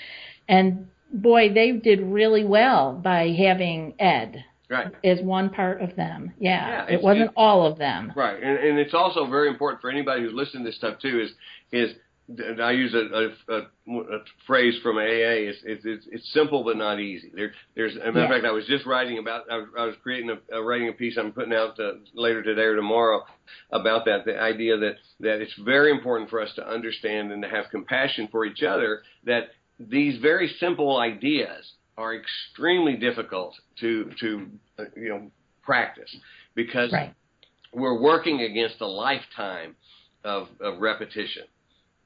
And 0.49 0.89
boy, 1.13 1.53
they 1.53 1.73
did 1.73 2.01
really 2.01 2.45
well 2.45 2.93
by 2.95 3.29
having 3.31 3.95
Ed 3.99 4.45
Right. 4.71 4.93
as 5.03 5.19
one 5.23 5.49
part 5.49 5.81
of 5.81 5.97
them. 5.97 6.35
Yeah. 6.39 6.85
Yeah, 6.87 6.95
it 6.97 7.03
wasn't 7.03 7.31
all 7.37 7.65
of 7.67 7.79
them. 7.79 8.13
Right, 8.15 8.37
and, 8.43 8.59
and 8.59 8.79
it's 8.79 8.93
also 8.93 9.27
very 9.27 9.49
important 9.49 9.81
for 9.81 9.89
anybody 9.91 10.21
who's 10.23 10.35
listening 10.35 10.65
to 10.65 10.69
this 10.71 10.77
stuff 10.77 10.99
too. 11.01 11.21
Is 11.21 11.31
is 11.73 11.95
and 12.37 12.61
I 12.63 12.73
use 12.73 12.93
a, 12.93 12.99
a, 13.51 13.55
a, 13.55 13.59
a 14.17 14.19
phrase 14.47 14.79
from 14.83 14.99
AA. 14.99 15.49
It's, 15.49 15.59
it's 15.65 16.07
it's 16.13 16.31
simple 16.35 16.63
but 16.65 16.77
not 16.77 17.01
easy. 17.01 17.33
There 17.35 17.53
there's 17.75 17.93
as 17.97 18.03
a 18.03 18.13
matter 18.13 18.25
of 18.25 18.29
Yeah. 18.29 18.29
fact, 18.37 18.45
I 18.45 18.51
was 18.51 18.67
just 18.67 18.85
writing 18.85 19.17
about. 19.17 19.51
I, 19.51 19.57
was- 19.57 19.69
I 19.79 19.85
was 19.87 19.95
creating 20.03 20.29
a, 20.29 20.57
a 20.59 20.63
writing 20.63 20.91
a 20.91 20.93
piece 20.93 21.17
I'm 21.17 21.33
putting 21.33 21.55
out 21.55 21.81
uh, 21.81 21.93
later 22.13 22.43
today 22.43 22.61
or 22.65 22.77
tomorrow 22.77 23.25
about 23.73 24.05
that. 24.05 24.27
The 24.27 24.39
idea 24.39 24.77
that 24.77 24.97
that 25.21 25.41
it's 25.41 25.55
very 25.65 25.91
important 25.91 26.29
for 26.29 26.43
us 26.43 26.51
to 26.57 26.69
understand 26.69 27.33
and 27.33 27.43
to 27.43 27.49
have 27.49 27.71
compassion 27.71 28.29
for 28.31 28.45
each 28.45 28.63
other. 28.63 29.01
That 29.25 29.45
these 29.79 30.21
very 30.21 30.49
simple 30.61 30.99
ideas 30.99 31.73
are 31.97 32.15
extremely 32.15 32.97
difficult 32.97 33.55
to 33.81 34.11
to 34.21 34.47
uh, 34.79 34.85
you 34.97 35.09
know 35.09 35.31
practice 35.63 36.15
because 36.55 36.93
Right. 36.93 37.15
we're 37.73 38.01
working 38.01 38.41
against 38.41 38.81
a 38.81 38.87
lifetime 38.87 39.77
of, 40.25 40.49
of 40.61 40.81
repetition. 40.81 41.45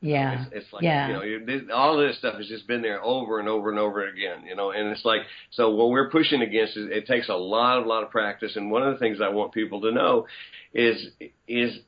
Yeah. 0.00 0.43
It's, 0.47 0.52
it's 0.52 0.73
like 0.73 0.83
yeah. 0.83 1.23
you 1.23 1.41
know, 1.41 1.75
all 1.75 1.97
this 1.97 2.19
stuff 2.19 2.35
has 2.35 2.49
just 2.49 2.67
been 2.67 2.83
there 2.83 3.02
over 3.02 3.38
and 3.38 3.49
over 3.49 3.71
and 3.71 3.79
over 3.79 4.09
again. 4.09 4.45
You 4.47 4.57
know, 4.57 4.73
and 4.73 4.88
it's 4.88 5.05
like 5.05 5.21
so. 5.52 5.71
What 5.71 5.91
we're 5.91 6.11
pushing 6.11 6.43
against 6.43 6.76
is 6.76 6.88
it 6.91 7.07
takes 7.07 7.29
a 7.29 7.35
lot, 7.35 7.79
of 7.79 7.87
lot 7.87 8.02
of 8.02 8.11
practice. 8.11 8.57
And 8.57 8.71
one 8.71 8.83
of 8.83 8.93
the 8.93 8.99
things 8.99 9.19
I 9.23 9.29
want 9.29 9.52
people 9.52 9.81
to 9.83 9.93
know 9.93 10.26
is 10.75 10.97
is 11.47 11.79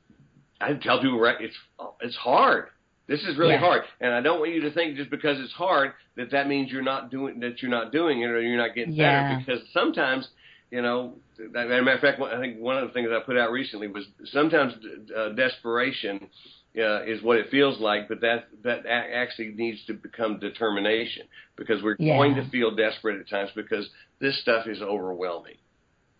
I 0.61 0.75
tell 0.75 1.00
people 1.03 1.19
right, 1.19 1.37
it's 1.41 1.57
it's 2.00 2.17
hard. 2.17 2.69
This 3.07 3.23
is 3.25 3.37
really 3.37 3.53
Yeah. 3.55 3.61
hard, 3.61 3.83
and 4.01 4.15
I 4.15 4.21
don't 4.23 4.41
want 4.41 4.53
you 4.53 4.63
to 4.63 4.71
think 4.71 4.97
just 4.97 5.11
because 5.11 5.39
it's 5.39 5.53
hard 5.53 5.93
that 6.17 6.31
that 6.31 6.49
means 6.49 6.73
you're 6.73 6.83
not 6.83 7.11
doing 7.11 7.41
that 7.41 7.61
you're 7.61 7.71
not 7.71 7.93
doing 7.93 8.23
it 8.23 8.27
or 8.31 8.41
you're 8.41 8.57
not 8.57 8.75
getting 8.75 8.95
Yeah. 8.95 9.23
better. 9.23 9.37
Because 9.39 9.69
sometimes, 9.73 10.29
you 10.71 10.81
know, 10.81 11.19
as 11.39 11.45
a 11.47 11.83
matter 11.83 11.91
of 11.93 12.01
fact, 12.01 12.21
I 12.21 12.41
think 12.41 12.59
one 12.59 12.79
of 12.79 12.89
the 12.89 12.95
things 12.95 13.11
I 13.11 13.21
put 13.21 13.37
out 13.37 13.53
recently 13.53 13.89
was 13.89 14.07
sometimes 14.27 14.73
uh, 15.15 15.31
desperation 15.31 16.31
uh, 16.79 17.03
is 17.05 17.23
what 17.23 17.37
it 17.37 17.51
feels 17.51 17.79
like, 17.79 18.09
but 18.09 18.21
that 18.23 18.49
that 18.63 18.87
actually 18.87 19.49
needs 19.49 19.85
to 19.87 19.93
become 19.95 20.39
determination 20.39 21.27
because 21.57 21.83
we're 21.83 21.97
Yeah. 21.99 22.17
going 22.17 22.35
to 22.37 22.49
feel 22.49 22.75
desperate 22.75 23.21
at 23.21 23.29
times 23.29 23.51
because 23.55 23.89
this 24.19 24.41
stuff 24.41 24.67
is 24.67 24.81
overwhelming. 24.81 25.57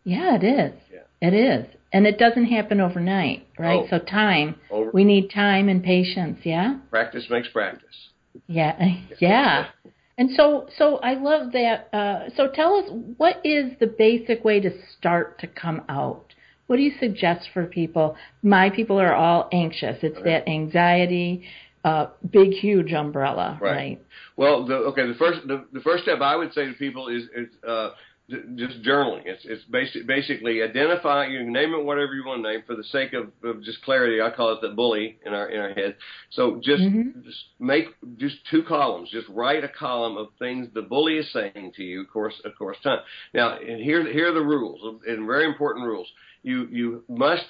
Yeah, 0.05 0.37
it 0.37 0.45
is. 0.45 0.73
Yeah. 0.93 1.01
It 1.29 1.35
is. 1.35 1.67
And 1.93 2.07
it 2.07 2.19
doesn't 2.19 2.47
happen 2.47 2.81
overnight, 2.81 3.47
right? 3.59 3.81
Oh. 3.85 3.87
So 3.89 3.99
time. 3.99 4.57
Over 4.71 4.91
We 4.93 5.05
need 5.05 5.31
time 5.31 5.69
and 5.69 5.83
patience, 5.83 6.41
yeah? 6.45 6.79
practice 6.91 7.25
makes 7.31 7.49
practice. 7.49 7.95
Yeah. 8.47 8.77
Yeah. 9.21 9.67
And 10.17 10.31
so 10.37 10.69
so 10.79 10.99
I 10.99 11.15
love 11.15 11.53
that 11.53 11.89
uh 11.93 12.31
so 12.37 12.49
tell 12.49 12.75
us 12.77 12.85
what 13.17 13.41
is 13.45 13.73
the 13.81 13.87
basic 13.87 14.45
way 14.45 14.61
to 14.61 14.71
start 14.97 15.41
to 15.41 15.47
come 15.49 15.83
out? 15.89 16.27
What 16.67 16.77
do 16.77 16.83
you 16.83 16.93
suggest 17.01 17.49
for 17.53 17.67
people? 17.67 18.17
My 18.43 18.71
people 18.71 18.99
are 19.01 19.15
all 19.15 19.49
anxious. 19.53 19.97
It's 20.03 20.21
that 20.25 20.49
anxiety 20.49 21.43
uh 21.85 22.07
big 22.31 22.53
huge 22.53 22.93
umbrella, 22.93 23.59
Right. 23.61 23.73
right? 23.77 24.03
Well, 24.37 24.65
the, 24.67 24.75
okay. 24.91 25.07
The 25.07 25.15
first 25.15 25.41
the, 25.49 25.65
the 25.73 25.81
first 25.81 26.05
step 26.05 26.21
I 26.21 26.37
would 26.37 26.53
say 26.53 26.67
to 26.67 26.73
people 26.75 27.09
is 27.09 27.25
is 27.37 27.49
uh, 27.67 27.91
just 28.31 28.83
journaling. 28.83 29.23
It's 29.27 29.45
it's 29.45 29.65
basic, 29.65 30.07
basically 30.07 30.63
identify. 30.63 31.27
You 31.27 31.49
name 31.51 31.75
it 31.75 31.85
whatever 31.85 32.15
you 32.15 32.25
want 32.25 32.43
to 32.43 32.51
name 32.51 32.63
for 32.67 32.75
the 32.75 32.85
sake 32.85 33.13
of, 33.13 33.29
of 33.43 33.63
just 33.63 33.83
clarity. 33.83 34.21
I 34.23 34.31
call 34.31 34.53
it 34.55 34.61
the 34.63 34.71
bully 34.71 35.19
in 35.27 35.35
our 35.35 35.49
in 35.51 35.61
our 35.61 35.75
head. 35.75 35.97
So 36.31 36.61
just 36.63 36.83
Mhm. 36.83 37.23
just 37.23 37.45
make 37.59 37.89
just 38.17 38.37
two 38.51 38.63
columns. 38.63 39.11
Just 39.11 39.29
write 39.29 39.63
a 39.63 39.69
column 39.69 40.17
of 40.17 40.29
things 40.39 40.69
the 40.73 40.83
bully 40.83 41.19
is 41.19 41.31
saying 41.33 41.73
to 41.77 41.83
you. 41.83 42.01
Of 42.03 42.11
course, 42.11 42.41
of 42.45 42.57
course, 42.57 42.79
time. 42.83 43.01
Now, 43.35 43.59
and 43.59 43.81
here 43.81 44.11
here 44.11 44.31
are 44.31 44.35
the 44.35 44.41
rules 44.41 44.81
and 45.07 45.27
very 45.27 45.45
important 45.45 45.85
rules. 45.85 46.11
You 46.43 46.67
you 46.71 47.05
must 47.09 47.45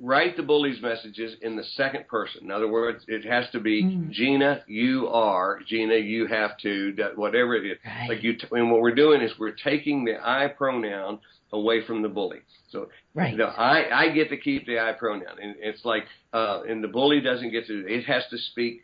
write 0.00 0.36
the 0.36 0.42
bully's 0.42 0.80
messages 0.80 1.36
in 1.42 1.56
the 1.56 1.64
second 1.76 2.06
person. 2.08 2.44
In 2.44 2.50
other 2.50 2.68
words, 2.68 3.04
it 3.08 3.24
has 3.24 3.50
to 3.52 3.60
be 3.60 3.82
mm. 3.82 4.10
Gina, 4.10 4.62
you 4.66 5.08
are 5.08 5.60
Gina, 5.66 5.96
you 5.96 6.26
have 6.26 6.56
to 6.58 6.94
whatever 7.16 7.54
it 7.56 7.66
is. 7.66 7.78
Right. 7.84 8.08
Like 8.10 8.22
you, 8.22 8.36
t- 8.36 8.46
and 8.52 8.70
what 8.70 8.80
we're 8.80 8.94
doing 8.94 9.22
is 9.22 9.32
we're 9.38 9.52
taking 9.52 10.04
the 10.04 10.16
I 10.22 10.48
pronoun 10.48 11.20
away 11.52 11.84
from 11.86 12.02
the 12.02 12.08
bully. 12.08 12.40
So 12.70 12.88
right. 13.14 13.32
you 13.32 13.38
know, 13.38 13.46
I 13.46 13.84
I 13.92 14.10
get 14.10 14.28
to 14.30 14.36
keep 14.36 14.66
the 14.66 14.78
I 14.78 14.92
pronoun, 14.92 15.38
and 15.40 15.56
it's 15.58 15.84
like 15.84 16.04
uh, 16.32 16.62
and 16.68 16.82
the 16.82 16.88
bully 16.88 17.20
doesn't 17.20 17.50
get 17.50 17.66
to. 17.66 17.86
It 17.86 18.04
has 18.04 18.24
to 18.30 18.38
speak 18.38 18.82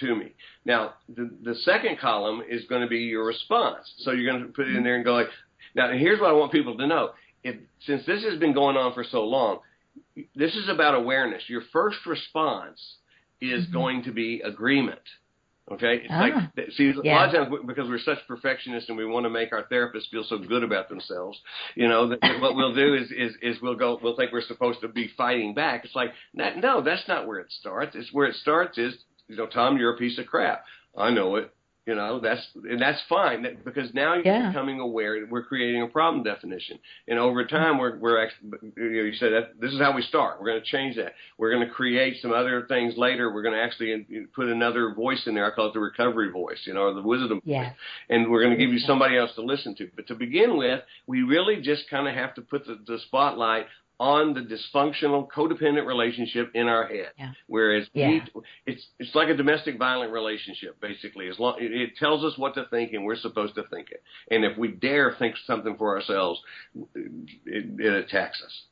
to 0.00 0.14
me. 0.14 0.32
Now, 0.64 0.94
the, 1.08 1.30
the 1.42 1.54
second 1.56 1.98
column 1.98 2.42
is 2.48 2.64
going 2.66 2.82
to 2.82 2.88
be 2.88 2.98
your 2.98 3.26
response. 3.26 3.92
So 3.98 4.12
you're 4.12 4.30
going 4.30 4.46
to 4.46 4.52
put 4.52 4.68
it 4.68 4.76
in 4.76 4.84
there 4.84 4.96
and 4.96 5.04
go 5.04 5.14
like, 5.14 5.28
now 5.74 5.90
here's 5.90 6.20
what 6.20 6.30
I 6.30 6.32
want 6.32 6.52
people 6.52 6.76
to 6.76 6.86
know. 6.86 7.10
If, 7.42 7.56
since 7.84 8.06
this 8.06 8.24
has 8.24 8.38
been 8.38 8.54
going 8.54 8.76
on 8.76 8.94
for 8.94 9.04
so 9.04 9.24
long, 9.24 9.58
this 10.34 10.54
is 10.54 10.68
about 10.68 10.94
awareness. 10.94 11.42
Your 11.48 11.62
first 11.72 11.98
response 12.06 12.80
is 13.40 13.64
mm-hmm. 13.64 13.72
going 13.72 14.02
to 14.04 14.12
be 14.12 14.40
agreement. 14.44 15.00
Okay, 15.72 16.02
it's 16.04 16.06
ah, 16.10 16.20
like 16.20 16.70
see 16.76 16.92
yeah. 17.02 17.14
a 17.14 17.16
lot 17.16 17.34
of 17.34 17.48
times 17.48 17.62
because 17.66 17.88
we're 17.88 17.98
such 17.98 18.18
perfectionists 18.28 18.90
and 18.90 18.98
we 18.98 19.06
want 19.06 19.24
to 19.24 19.30
make 19.30 19.50
our 19.50 19.64
therapists 19.64 20.10
feel 20.10 20.22
so 20.22 20.36
good 20.36 20.62
about 20.62 20.90
themselves. 20.90 21.40
You 21.74 21.88
know, 21.88 22.10
that 22.10 22.18
what 22.40 22.54
we'll 22.54 22.74
do 22.74 22.94
is 22.94 23.10
is 23.10 23.34
is 23.40 23.62
we'll 23.62 23.74
go 23.74 23.98
we'll 24.02 24.14
think 24.14 24.30
we're 24.30 24.42
supposed 24.42 24.82
to 24.82 24.88
be 24.88 25.10
fighting 25.16 25.54
back. 25.54 25.86
It's 25.86 25.94
like 25.94 26.10
no, 26.34 26.82
that's 26.82 27.08
not 27.08 27.26
where 27.26 27.38
it 27.38 27.50
starts. 27.50 27.96
It's 27.96 28.12
where 28.12 28.26
it 28.26 28.36
starts 28.36 28.76
is 28.76 28.94
you 29.28 29.36
know, 29.36 29.46
Thom, 29.46 29.78
you're 29.78 29.94
a 29.94 29.98
piece 29.98 30.18
of 30.18 30.26
crap. 30.26 30.64
I 30.96 31.10
know 31.10 31.36
it. 31.36 31.50
You 31.86 31.94
know, 31.94 32.18
that's 32.18 32.40
and 32.54 32.80
that's 32.80 33.02
fine 33.10 33.46
because 33.62 33.92
now 33.92 34.14
you're 34.14 34.24
yeah. 34.24 34.48
becoming 34.48 34.80
aware. 34.80 35.26
We're 35.28 35.42
creating 35.42 35.82
a 35.82 35.86
problem 35.86 36.22
definition, 36.22 36.78
and 37.06 37.18
over 37.18 37.44
time, 37.44 37.76
we're 37.76 37.98
we're 37.98 38.24
actually. 38.24 38.58
You, 38.74 38.90
know, 38.90 39.02
you 39.02 39.12
said 39.14 39.32
that 39.34 39.60
this 39.60 39.70
is 39.70 39.80
how 39.80 39.94
we 39.94 40.00
start. 40.00 40.40
We're 40.40 40.46
going 40.46 40.62
to 40.62 40.66
change 40.66 40.96
that. 40.96 41.12
We're 41.36 41.52
going 41.54 41.68
to 41.68 41.72
create 41.72 42.22
some 42.22 42.32
other 42.32 42.64
things 42.68 42.94
later. 42.96 43.30
We're 43.34 43.42
going 43.42 43.54
to 43.54 43.60
actually 43.60 44.26
put 44.34 44.48
another 44.48 44.94
voice 44.94 45.24
in 45.26 45.34
there. 45.34 45.50
I 45.50 45.54
call 45.54 45.68
it 45.68 45.74
the 45.74 45.80
recovery 45.80 46.30
voice, 46.30 46.62
you 46.64 46.72
know, 46.72 46.84
or 46.84 46.94
the 46.94 47.02
wisdom 47.02 47.42
yeah. 47.44 47.64
voice, 47.64 47.72
and 48.08 48.30
we're 48.30 48.42
going 48.42 48.56
to 48.56 48.64
give 48.64 48.72
you 48.72 48.78
somebody 48.78 49.18
else 49.18 49.32
to 49.34 49.42
listen 49.42 49.74
to. 49.76 49.90
But 49.94 50.06
to 50.06 50.14
begin 50.14 50.56
with, 50.56 50.80
we 51.06 51.20
really 51.20 51.60
just 51.60 51.90
kind 51.90 52.08
of 52.08 52.14
have 52.14 52.34
to 52.36 52.40
put 52.40 52.64
the, 52.66 52.78
the 52.86 52.98
spotlight 53.08 53.66
on 54.00 54.34
the 54.34 54.40
dysfunctional 54.40 55.28
codependent 55.30 55.86
relationship 55.86 56.50
in 56.54 56.66
our 56.66 56.86
head. 56.86 57.12
Yeah. 57.18 57.30
Whereas 57.46 57.86
yeah. 57.92 58.08
we, 58.08 58.22
it's 58.66 58.84
it's 58.98 59.14
like 59.14 59.28
a 59.28 59.36
domestic 59.36 59.78
violent 59.78 60.12
relationship 60.12 60.80
basically. 60.80 61.28
As 61.28 61.38
long 61.38 61.56
it, 61.60 61.96
tells 61.98 62.24
us 62.24 62.36
what 62.36 62.54
to 62.54 62.66
think 62.70 62.92
and 62.92 63.04
we're 63.04 63.16
supposed 63.16 63.54
to 63.54 63.62
think 63.70 63.88
it. 63.90 64.02
And 64.30 64.44
if 64.44 64.58
we 64.58 64.68
dare 64.68 65.14
think 65.18 65.36
something 65.46 65.76
for 65.76 65.96
ourselves, 65.96 66.40
it, 66.94 67.80
it 67.80 67.92
attacks 68.04 68.42
us. 68.44 68.62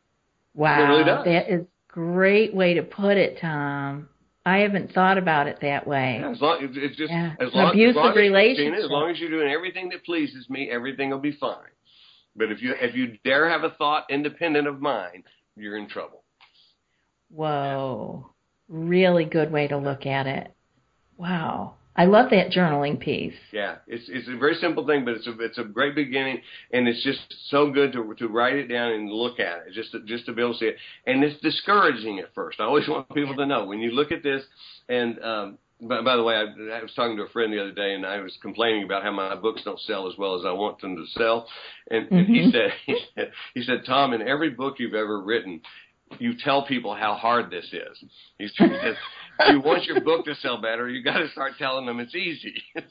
Wow, 0.55 0.89
really 0.89 1.05
that 1.05 1.53
is 1.53 1.67
great 1.89 2.55
way 2.55 2.75
to 2.75 2.83
put 2.83 3.17
it, 3.17 3.39
Thom. 3.41 4.09
I 4.45 4.59
haven't 4.59 4.93
thought 4.93 5.19
about 5.19 5.47
it 5.47 5.59
that 5.63 5.87
way. 5.87 6.19
Yeah, 6.21 6.33
as 6.33 6.41
long 6.41 6.59
it's 6.75 6.97
just 6.97 7.13
yeah. 7.13 7.35
as 7.41 7.55
long, 7.55 7.71
abusive 7.71 7.91
as 7.91 7.97
long 7.97 8.17
relationship. 8.17 8.79
As, 8.79 8.85
as 8.85 8.91
long 8.91 9.11
as 9.11 9.21
you're 9.21 9.31
doing 9.31 9.53
everything 9.53 9.89
that 9.91 10.05
pleases 10.05 10.51
me, 10.51 10.69
everything 10.69 11.11
will 11.11 11.21
be 11.21 11.33
fine. 11.33 11.59
But 12.35 12.51
if 12.51 12.63
you 12.63 12.75
if 12.81 12.95
you 12.95 13.19
dare 13.25 13.49
have 13.49 13.65
a 13.65 13.71
thought 13.71 14.07
independent 14.11 14.67
of 14.67 14.81
mine, 14.81 15.25
you're 15.57 15.77
in 15.77 15.89
trouble. 15.89 16.23
Whoa. 17.31 18.31
Really 18.69 19.25
good 19.25 19.51
way 19.53 19.69
to 19.69 19.77
look 19.77 20.07
at 20.07 20.27
it. 20.27 20.55
Wow. 21.17 21.75
I 21.95 22.07
love 22.07 22.31
that 22.31 22.51
journaling 22.51 22.99
piece. 22.99 23.35
Yeah, 23.53 23.77
it's 23.87 24.05
it's 24.09 24.27
a 24.27 24.37
very 24.39 24.55
simple 24.55 24.87
thing, 24.87 25.05
but 25.05 25.15
it's 25.15 25.27
a 25.27 25.39
it's 25.41 25.59
a 25.59 25.65
great 25.65 25.95
beginning, 25.95 26.41
and 26.73 26.89
it's 26.89 27.05
just 27.05 27.21
so 27.51 27.71
good 27.71 27.93
to 27.93 28.15
to 28.15 28.29
write 28.29 28.57
it 28.57 28.69
down 28.69 28.93
and 28.93 29.11
look 29.11 29.39
at 29.39 29.67
it, 29.67 29.75
just 29.75 29.93
to, 29.93 30.01
just 30.01 30.25
to 30.27 30.33
be 30.33 30.41
able 30.41 30.55
to 30.55 30.59
see 30.59 30.67
it. 30.67 30.77
And 31.07 31.23
it's 31.23 31.39
discouraging 31.43 32.19
at 32.19 32.35
first. 32.35 32.61
I 32.61 32.65
always 32.65 32.89
want 32.89 33.13
people 33.15 33.37
to 33.37 33.45
know 33.45 33.67
when 33.67 33.81
you 33.81 33.91
look 33.91 34.11
at 34.11 34.23
this, 34.23 34.43
and 34.89 35.23
um, 35.23 35.59
by, 35.83 36.03
by 36.03 36.17
the 36.17 36.23
way, 36.23 36.35
I, 36.35 36.77
I 36.77 36.83
was 36.83 36.93
talking 36.95 37.17
to 37.17 37.25
a 37.25 37.29
friend 37.29 37.53
the 37.53 37.61
other 37.61 37.73
day, 37.73 37.95
and 37.95 38.07
I 38.07 38.21
was 38.21 38.37
complaining 38.41 38.85
about 38.85 39.03
how 39.03 39.13
my 39.13 39.35
books 39.35 39.63
don't 39.65 39.81
sell 39.81 40.09
as 40.11 40.17
well 40.17 40.39
as 40.39 40.45
I 40.47 40.53
want 40.53 40.81
them 40.81 40.97
to 40.97 41.07
sell. 41.19 41.49
And, 41.91 42.07
mm-hmm. 42.07 42.15
and 42.17 42.27
he 42.27 42.51
said, 42.51 42.73
he 42.87 42.97
said, 43.15 43.33
he 43.55 43.63
said, 43.63 43.85
Thom, 43.87 44.13
in 44.13 44.23
every 44.23 44.51
book 44.51 44.77
you've 44.79 44.95
ever 44.95 45.21
written, 45.21 45.61
you 46.19 46.35
tell 46.37 46.67
people 46.67 46.95
how 46.95 47.15
hard 47.15 47.51
this 47.51 47.65
is. 47.73 48.05
He 48.39 48.49
says, 48.49 48.71
if 49.39 49.53
you 49.53 49.61
want 49.61 49.85
your 49.85 50.01
book 50.01 50.25
to 50.27 50.35
sell 50.37 50.61
better, 50.61 50.89
you 50.89 51.03
got 51.03 51.19
to 51.19 51.29
start 51.31 51.53
telling 51.59 51.87
them 51.87 52.01
it's 52.01 52.15
easy. 52.15 52.63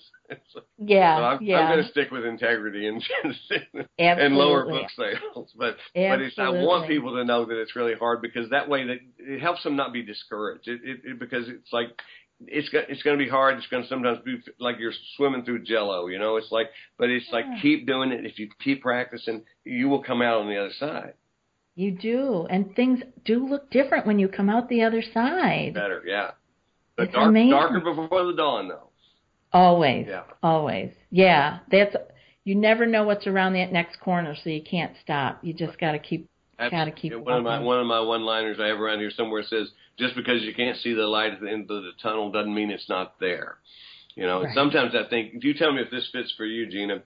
yeah, 0.78 1.18
so 1.18 1.24
I'm, 1.24 1.44
yeah. 1.44 1.60
I'm 1.60 1.74
going 1.74 1.86
to 1.86 1.92
stick 1.92 2.12
with 2.12 2.26
integrity 2.26 2.88
and 2.88 3.04
and 4.00 4.36
lower 4.36 4.65
book 4.65 4.88
sales. 4.98 5.52
But 5.58 5.78
Absolutely. 5.96 6.10
but 6.10 6.22
it's, 6.22 6.39
I 6.39 6.50
want 6.50 6.88
people 6.88 7.15
to 7.15 7.24
know 7.24 7.46
that 7.46 7.62
it's 7.62 7.76
really 7.76 7.94
hard 7.94 8.22
because 8.22 8.50
that 8.50 8.70
way 8.70 8.88
that 8.88 8.98
it 9.20 9.42
helps 9.42 9.63
them 9.63 9.76
not 9.76 9.94
be 9.94 10.04
discouraged. 10.04 10.68
It, 10.68 10.82
it, 10.84 11.02
it 11.04 11.20
because 11.20 11.48
it's 11.48 11.72
like 11.72 11.89
it's 12.47 12.69
it's 12.73 13.04
going 13.04 13.17
to 13.17 13.23
be 13.23 13.30
hard. 13.30 13.58
It's 13.58 13.67
going 13.67 13.84
to 13.84 13.89
sometimes 13.89 14.19
be 14.25 14.39
like 14.60 14.77
you're 14.80 14.93
swimming 15.15 15.43
through 15.43 15.63
jello, 15.63 16.08
you 16.08 16.19
know. 16.19 16.38
It's 16.38 16.51
like, 16.51 16.69
but 16.97 17.10
it's 17.10 17.25
yeah. 17.30 17.36
like 17.36 17.45
keep 17.62 17.88
doing 17.88 18.12
it. 18.12 18.25
If 18.25 18.39
you 18.39 18.49
keep 18.63 18.82
practicing, 18.82 19.43
you 19.63 19.89
will 19.89 20.04
come 20.04 20.21
out 20.21 20.41
on 20.41 20.47
the 20.47 20.58
other 20.58 20.73
side. 20.80 21.13
You 21.75 21.91
do, 21.91 22.47
and 22.49 22.75
things 22.75 22.99
do 23.23 23.47
look 23.47 23.71
different 23.71 24.06
when 24.06 24.19
you 24.19 24.27
come 24.27 24.49
out 24.49 24.69
the 24.69 24.84
other 24.84 25.01
side. 25.13 25.73
Better, 25.73 26.04
yeah. 26.06 26.32
But 26.97 27.04
it's 27.04 27.13
dark, 27.13 27.30
amazing. 27.30 27.51
darker 27.51 27.80
before 27.80 28.25
the 28.25 28.34
dawn, 28.34 28.67
though. 28.67 28.89
Always, 29.54 30.08
yeah. 30.08 30.23
always, 30.43 30.91
yeah. 31.10 31.60
That's 31.71 31.95
you 32.43 32.56
never 32.56 32.86
know 32.86 33.04
what's 33.04 33.27
around 33.27 33.54
that 33.54 33.71
next 33.71 33.99
corner, 33.99 34.36
so 34.43 34.49
you 34.49 34.62
can't 34.63 34.93
stop. 35.04 35.39
You 35.43 35.54
just 35.54 35.80
got 35.80 35.93
to 35.93 35.99
keep 35.99 36.30
got 36.69 36.86
to 36.86 36.91
keep. 36.91 37.13
One 37.13 37.38
of 37.38 37.43
my 37.43 37.60
one 37.60 37.80
of 37.80 37.88
my 37.88 37.99
one 37.99 38.21
liners 38.23 38.58
I 38.60 38.67
have 38.67 38.80
around 38.80 38.99
here 38.99 39.12
somewhere 39.12 39.43
says, 39.43 39.69
"Just 39.97 40.15
because 40.15 40.43
you 40.43 40.54
can't 40.54 40.77
see 40.77 40.93
the 40.93 41.08
light 41.08 41.34
at 41.34 41.41
the 41.41 41.49
end 41.49 41.69
of 41.69 41.84
the 41.84 41.91
tunnel 42.01 42.32
doesn't 42.32 42.54
mean 42.54 42.71
it's 42.71 42.89
not 42.89 43.19
there." 43.19 43.58
You 44.15 44.25
know, 44.25 44.43
right. 44.43 44.54
sometimes 44.54 44.93
I 44.93 45.04
think, 45.10 45.34
if 45.36 45.43
you 45.43 45.54
tell 45.54 45.71
me 45.71 45.82
if 45.82 45.89
this 45.89 46.10
fits 46.12 46.34
for 46.36 46.45
you, 46.45 46.65
Gina, 46.67 47.01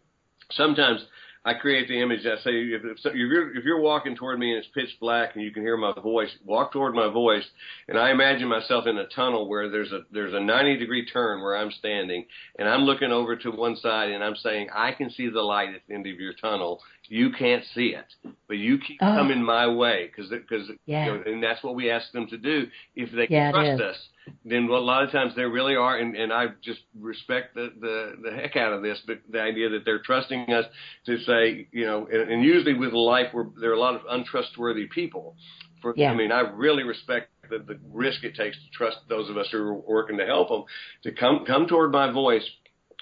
sometimes 0.52 1.06
I 1.46 1.54
create 1.54 1.88
the 1.88 2.02
image. 2.02 2.22
I 2.26 2.42
say, 2.44 2.50
if, 2.50 2.82
if, 2.84 3.14
you're 3.14 3.56
if 3.56 3.64
you're 3.64 3.80
walking 3.80 4.16
toward 4.16 4.40
me 4.40 4.50
and 4.50 4.58
it's 4.58 4.68
pitch 4.74 5.00
black 5.00 5.36
and 5.36 5.44
you 5.44 5.52
can 5.52 5.62
hear 5.62 5.78
my 5.78 5.94
voice, 5.94 6.32
walk 6.44 6.74
toward 6.74 6.96
my 6.96 7.08
voice, 7.08 7.46
and 7.88 8.00
I 8.00 8.10
imagine 8.10 8.48
myself 8.48 8.88
in 8.88 8.98
a 8.98 9.06
tunnel 9.08 9.48
where 9.48 9.70
there's 9.70 9.92
a 9.92 10.02
there's 10.12 10.34
a 10.34 10.40
90 10.40 10.78
degree 10.78 11.06
turn 11.06 11.42
where 11.42 11.56
I'm 11.56 11.70
standing, 11.70 12.26
and 12.58 12.68
I'm 12.68 12.82
looking 12.82 13.12
over 13.12 13.36
to 13.36 13.52
one 13.52 13.76
side 13.76 14.10
and 14.10 14.24
I'm 14.24 14.36
saying, 14.36 14.70
I 14.74 14.92
can 14.94 15.12
see 15.12 15.30
the 15.30 15.42
light 15.42 15.70
at 15.76 15.82
the 15.88 15.94
end 15.94 16.08
of 16.08 16.20
your 16.20 16.34
tunnel. 16.34 16.82
You 17.08 17.32
can't 17.32 17.64
see 17.76 17.96
it, 17.96 18.34
but 18.48 18.58
you 18.58 18.80
keep 18.80 18.98
oh. 19.04 19.06
coming 19.06 19.44
my 19.44 19.68
way 19.68 20.08
because 20.08 20.32
because 20.32 20.72
yeah. 20.88 21.06
you 21.06 21.12
know, 21.12 21.24
and 21.28 21.44
that's 21.44 21.64
what 21.64 21.76
we 21.76 21.92
ask 21.92 22.12
them 22.12 22.26
to 22.28 22.38
do. 22.38 22.66
If 22.96 23.12
they 23.12 23.28
yeah, 23.30 23.52
trust 23.52 23.82
us, 23.82 23.98
then 24.44 24.64
a 24.66 24.78
lot 24.78 25.04
of 25.04 25.12
times 25.12 25.34
there 25.36 25.50
really 25.50 25.76
are, 25.76 25.98
and, 25.98 26.16
and 26.16 26.32
I 26.34 26.48
just 26.62 26.82
respect 27.00 27.56
the, 27.56 27.72
the 27.80 28.14
the 28.24 28.36
heck 28.36 28.56
out 28.56 28.74
of 28.74 28.82
this, 28.82 29.00
but 29.06 29.20
the 29.30 29.42
idea 29.42 29.70
that 29.70 29.86
they're 29.86 30.02
trusting 30.02 30.52
us 30.52 30.66
to 31.06 31.20
say, 31.20 31.68
you 31.72 31.86
know, 31.86 32.08
and, 32.12 32.32
and 32.32 32.44
usually 32.44 32.74
with 32.74 32.94
life, 32.94 33.28
where 33.34 33.48
there 33.60 33.72
are 33.72 33.76
a 33.76 33.80
lot 33.80 33.96
of 33.96 34.02
untrustworthy 34.10 34.88
people. 34.88 35.36
For, 35.82 35.94
yeah. 35.96 36.12
I 36.12 36.16
mean, 36.16 36.32
I 36.32 36.40
really 36.40 36.84
respect 36.84 37.30
the, 37.50 37.60
the 37.60 37.80
risk 37.92 38.24
it 38.24 38.36
takes 38.36 38.58
to 38.58 38.70
trust 38.72 38.98
those 39.10 39.30
of 39.30 39.38
us 39.38 39.48
who 39.52 39.60
are 39.60 39.74
working 39.74 40.18
to 40.18 40.26
help 40.26 40.50
them 40.50 40.64
to 41.04 41.12
come 41.12 41.46
come 41.46 41.68
toward 41.68 41.92
my 41.92 42.12
voice 42.12 42.48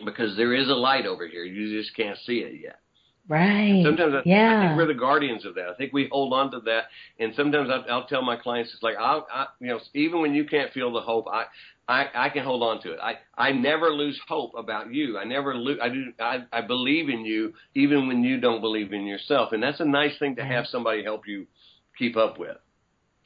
because 0.04 0.36
there 0.38 0.54
is 0.54 0.70
a 0.70 0.74
light 0.74 1.06
over 1.06 1.28
here. 1.28 1.44
You 1.44 1.82
just 1.82 1.96
can't 1.96 2.18
see 2.26 2.40
it 2.40 2.60
yet. 2.62 2.80
Right. 3.28 3.84
Sometimes 3.86 4.14
I, 4.16 4.22
yeah. 4.26 4.60
I 4.60 4.68
think 4.68 4.78
we're 4.78 4.88
the 4.88 5.00
guardians 5.00 5.46
of 5.46 5.56
that. 5.56 5.70
I 5.70 5.76
think 5.76 5.94
we 5.94 6.10
hold 6.12 6.34
on 6.34 6.52
to 6.52 6.60
that, 6.62 6.86
and 7.20 7.34
sometimes 7.36 7.70
I, 7.70 7.90
I'll 7.90 8.06
tell 8.06 8.22
my 8.22 8.36
clients, 8.36 8.74
it's 8.74 8.84
like 8.84 8.96
I'll, 9.00 9.26
I, 9.34 9.48
you 9.62 9.68
know, 9.68 9.80
even 9.94 10.22
when 10.22 10.34
you 10.34 10.46
can't 10.46 10.74
feel 10.74 10.92
the 10.92 11.00
hope, 11.00 11.28
I, 11.32 11.46
I, 11.88 12.08
I 12.14 12.30
can 12.30 12.44
hold 12.44 12.64
on 12.64 12.82
to 12.82 12.94
it. 12.94 13.00
I, 13.02 13.20
I 13.38 13.52
never 13.54 13.92
lose 13.92 14.20
hope 14.28 14.52
about 14.58 14.94
you. 14.94 15.18
I 15.18 15.24
never 15.24 15.56
lose. 15.56 15.80
I 15.82 15.90
do. 15.90 16.06
I, 16.20 16.44
I 16.52 16.62
believe 16.62 17.08
in 17.08 17.26
you, 17.26 17.54
even 17.76 18.08
when 18.08 18.24
you 18.24 18.42
don't 18.42 18.60
believe 18.60 18.92
in 18.92 19.06
yourself, 19.06 19.54
and 19.54 19.64
that's 19.64 19.80
a 19.80 19.86
nice 19.86 20.18
thing 20.20 20.36
to 20.36 20.44
have 20.44 20.66
somebody 20.68 21.04
help 21.04 21.26
you 21.26 21.48
keep 21.98 22.18
up 22.18 22.38
with. 22.38 22.58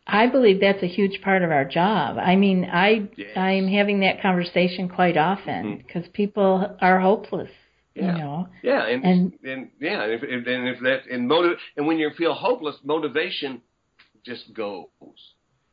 I 0.06 0.28
believe 0.28 0.62
that's 0.62 0.82
a 0.84 0.88
huge 0.88 1.22
part 1.22 1.44
of 1.44 1.52
our 1.52 1.66
job. 1.66 2.18
I 2.18 2.36
mean, 2.36 2.66
I 2.66 3.10
yes. 3.18 3.36
I'm 3.36 3.68
having 3.68 4.02
that 4.02 4.22
conversation 4.22 4.90
quite 4.90 5.18
often 5.18 5.78
because 5.86 6.04
mm-hmm. 6.04 6.14
people 6.14 6.78
are 6.82 7.00
hopeless 7.00 7.50
yeah. 7.98 8.12
You 8.12 8.18
know? 8.18 8.48
Yeah, 8.64 8.86
and 8.88 9.04
and, 9.06 9.34
and 9.44 9.70
yeah, 9.80 10.04
and 10.04 10.12
if, 10.14 10.24
if 10.24 10.48
and 10.48 10.68
if 10.68 10.80
that 10.82 11.02
and 11.12 11.28
motive 11.28 11.58
and 11.76 11.88
when 11.88 11.98
you 11.98 12.12
feel 12.18 12.34
hopeless, 12.34 12.76
motivation 12.84 13.62
just 14.26 14.54
goes. 14.54 14.88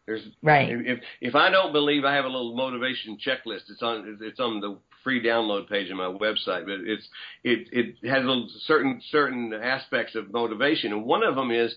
There's 0.06 0.22
right. 0.42 0.68
If 0.70 1.00
if 1.20 1.34
I 1.34 1.50
don't 1.50 1.72
believe, 1.72 2.04
I 2.04 2.14
have 2.14 2.24
a 2.24 2.28
little 2.28 2.54
motivation 2.54 3.16
checklist. 3.16 3.70
It's 3.70 3.82
on 3.82 4.18
it's 4.20 4.40
on 4.40 4.60
the 4.60 4.78
free 5.02 5.22
download 5.22 5.68
page 5.68 5.90
of 5.90 5.96
my 5.96 6.04
website, 6.04 6.66
but 6.66 6.80
it's 6.84 7.08
it 7.42 7.68
it 7.72 8.08
has 8.08 8.24
a 8.24 8.44
certain 8.66 9.00
certain 9.10 9.54
aspects 9.54 10.14
of 10.14 10.32
motivation, 10.32 10.92
and 10.92 11.04
one 11.04 11.22
of 11.22 11.36
them 11.36 11.50
is 11.50 11.74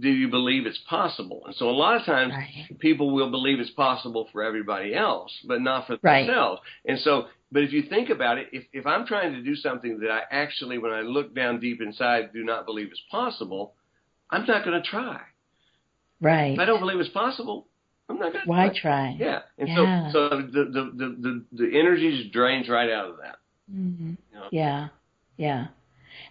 do 0.00 0.08
you 0.08 0.28
believe 0.28 0.66
it's 0.66 0.80
possible? 0.88 1.42
And 1.46 1.54
so 1.54 1.68
a 1.68 1.72
lot 1.72 1.96
of 1.96 2.04
times 2.04 2.32
right. 2.32 2.78
people 2.78 3.10
will 3.12 3.30
believe 3.30 3.60
it's 3.60 3.70
possible 3.70 4.28
for 4.32 4.42
everybody 4.42 4.94
else, 4.94 5.32
but 5.46 5.60
not 5.60 5.86
for 5.86 5.96
right. 6.02 6.26
themselves. 6.26 6.60
And 6.84 6.98
so, 7.00 7.26
but 7.52 7.62
if 7.62 7.72
you 7.72 7.82
think 7.82 8.10
about 8.10 8.38
it, 8.38 8.48
if, 8.52 8.64
if 8.72 8.86
I'm 8.86 9.06
trying 9.06 9.32
to 9.32 9.42
do 9.42 9.54
something 9.56 10.00
that 10.00 10.10
I 10.10 10.20
actually, 10.30 10.78
when 10.78 10.92
I 10.92 11.00
look 11.00 11.34
down 11.34 11.60
deep 11.60 11.80
inside, 11.80 12.32
do 12.32 12.44
not 12.44 12.66
believe 12.66 12.92
is 12.92 13.00
possible, 13.10 13.74
I'm 14.30 14.46
not 14.46 14.64
going 14.64 14.80
to 14.80 14.88
try. 14.88 15.20
Right. 16.20 16.52
If 16.52 16.58
I 16.58 16.64
don't 16.64 16.80
believe 16.80 17.00
it's 17.00 17.08
possible, 17.10 17.66
I'm 18.08 18.18
not 18.18 18.32
going 18.32 18.44
to. 18.44 18.50
Why 18.50 18.70
try? 18.74 19.16
Yeah, 19.18 19.40
and 19.58 19.68
Yeah. 19.68 20.12
so 20.12 20.30
so 20.30 20.36
the 20.42 20.64
the 20.64 20.92
the 20.94 21.16
the, 21.20 21.44
the 21.52 21.78
energy 21.78 22.22
just 22.22 22.32
drains 22.32 22.68
right 22.68 22.90
out 22.90 23.10
of 23.10 23.16
that. 23.18 23.36
hmm 23.70 24.10
You 24.10 24.38
know? 24.38 24.48
Yeah, 24.50 24.88
yeah. 25.36 25.66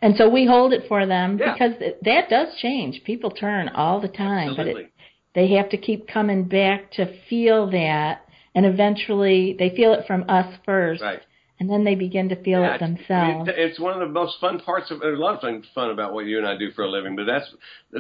And 0.02 0.16
so 0.16 0.30
we 0.30 0.46
hold 0.46 0.72
it 0.74 0.88
for 0.88 1.06
them 1.06 1.38
Yeah. 1.38 1.54
because 1.54 1.78
th- 1.80 1.96
that 2.04 2.30
does 2.30 2.56
change. 2.58 3.04
People 3.04 3.32
turn 3.32 3.70
all 3.70 4.00
the 4.00 4.08
time, 4.08 4.56
but 4.56 4.68
it, 4.68 4.92
they 5.36 5.48
have 5.50 5.70
to 5.70 5.78
keep 5.78 6.08
coming 6.08 6.44
back 6.44 6.92
to 6.94 7.06
feel 7.30 7.68
that, 7.72 8.26
and 8.56 8.66
eventually 8.66 9.56
they 9.60 9.70
feel 9.72 9.94
it 9.94 10.06
from 10.08 10.26
us 10.30 10.48
first, 10.66 11.02
Right. 11.02 11.20
and 11.60 11.70
then 11.70 11.84
they 11.84 11.96
begin 11.96 12.30
to 12.30 12.38
feel 12.38 12.62
Yeah, 12.62 12.76
it 12.76 12.80
themselves. 12.80 13.50
it- 13.50 13.58
it's 13.60 13.80
one 13.80 13.94
of 13.94 14.00
the 14.00 14.08
most 14.08 14.40
fun 14.40 14.60
parts 14.62 14.90
of. 14.90 15.02
There's 15.02 15.20
a 15.20 15.22
lot 15.22 15.36
of 15.36 15.42
things 15.42 15.68
fun 15.76 15.90
about 15.92 16.14
what 16.14 16.26
you 16.26 16.38
and 16.38 16.48
I 16.48 16.56
do 16.56 16.72
for 16.72 16.84
a 16.84 16.90
living, 16.90 17.16
but 17.18 17.26
that's 17.26 17.54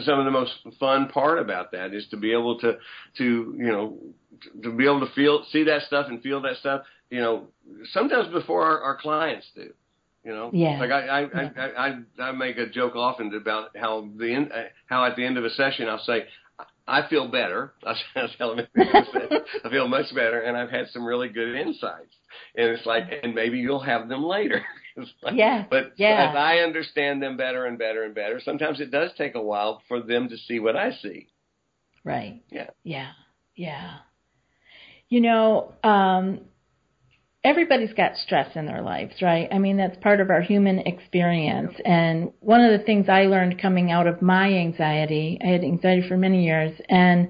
some 0.05 0.19
of 0.19 0.25
the 0.25 0.31
most 0.31 0.53
fun 0.79 1.09
part 1.09 1.37
about 1.39 1.71
that 1.73 1.93
is 1.93 2.07
to 2.09 2.17
be 2.17 2.31
able 2.31 2.57
to 2.59 2.77
to 3.17 3.55
you 3.57 3.67
know 3.67 3.97
to, 4.41 4.61
to 4.63 4.71
be 4.71 4.85
able 4.85 5.01
to 5.01 5.11
feel 5.13 5.43
see 5.51 5.63
that 5.63 5.81
stuff 5.83 6.07
and 6.07 6.21
feel 6.23 6.39
that 6.41 6.55
stuff. 6.57 6.83
You 7.09 7.19
know, 7.19 7.47
sometimes 7.91 8.27
before 8.31 8.63
our, 8.63 8.81
our 8.81 8.95
clients 8.95 9.49
do. 9.55 9.73
You 10.23 10.31
know, 10.33 10.49
Yeah. 10.53 10.79
Like 10.79 10.91
I 10.91 11.07
I, 11.07 11.21
I 11.43 11.87
I 11.87 11.99
I 12.23 12.31
make 12.33 12.57
a 12.57 12.67
joke 12.69 12.95
often 12.95 13.33
about 13.33 13.75
how 13.77 14.07
the 14.17 14.33
end, 14.33 14.51
how 14.87 15.05
at 15.05 15.15
the 15.15 15.25
end 15.25 15.37
of 15.37 15.45
a 15.45 15.49
session 15.51 15.87
I'll 15.87 15.99
say. 16.03 16.25
I 16.87 17.07
feel 17.07 17.27
better. 17.27 17.73
I 17.85 17.93
telling 18.39 18.57
them, 18.57 18.67
I 18.75 19.69
feel 19.69 19.87
much 19.87 20.13
better, 20.15 20.41
and 20.41 20.57
I've 20.57 20.71
had 20.71 20.87
some 20.89 21.05
really 21.05 21.29
good 21.29 21.55
insights. 21.55 22.15
And 22.55 22.67
it's 22.71 22.83
like, 22.85 23.03
and 23.23 23.35
maybe 23.35 23.59
you'll 23.59 23.79
have 23.79 24.09
them 24.09 24.23
later. 24.23 24.63
Like- 25.21 25.35
Yeah, 25.35 25.65
But 25.69 25.93
yeah. 25.97 26.29
as 26.31 26.35
I 26.35 26.57
understand 26.57 27.21
them 27.23 27.37
better 27.37 27.65
and 27.67 27.77
better 27.77 28.03
and 28.03 28.13
better, 28.13 28.41
sometimes 28.43 28.81
it 28.81 28.89
does 28.91 29.11
take 29.17 29.35
a 29.35 29.41
while 29.41 29.81
for 29.87 30.01
them 30.01 30.27
to 30.29 30.35
see 30.37 30.59
what 30.59 30.75
I 30.75 30.91
see. 31.01 31.27
Right. 32.03 32.41
Yeah. 32.51 32.71
Yeah. 32.83 33.11
Yeah. 33.55 33.99
You 35.07 35.21
know, 35.21 35.73
um, 35.83 36.41
everybody's 37.43 37.93
got 37.93 38.15
stress 38.17 38.55
in 38.55 38.65
their 38.65 38.81
lives, 38.81 39.21
right? 39.21 39.47
I 39.51 39.59
mean, 39.59 39.77
that's 39.77 39.97
part 39.97 40.19
of 40.19 40.29
our 40.29 40.41
human 40.41 40.79
experience. 40.79 41.73
And 41.85 42.31
one 42.41 42.61
of 42.61 42.77
the 42.77 42.85
things 42.85 43.07
I 43.07 43.23
learned 43.23 43.61
coming 43.61 43.91
out 43.91 44.07
of 44.07 44.21
my 44.21 44.53
anxiety, 44.53 45.39
I 45.43 45.47
had 45.47 45.63
anxiety 45.63 46.07
for 46.07 46.17
many 46.17 46.45
years, 46.45 46.79
and 46.89 47.29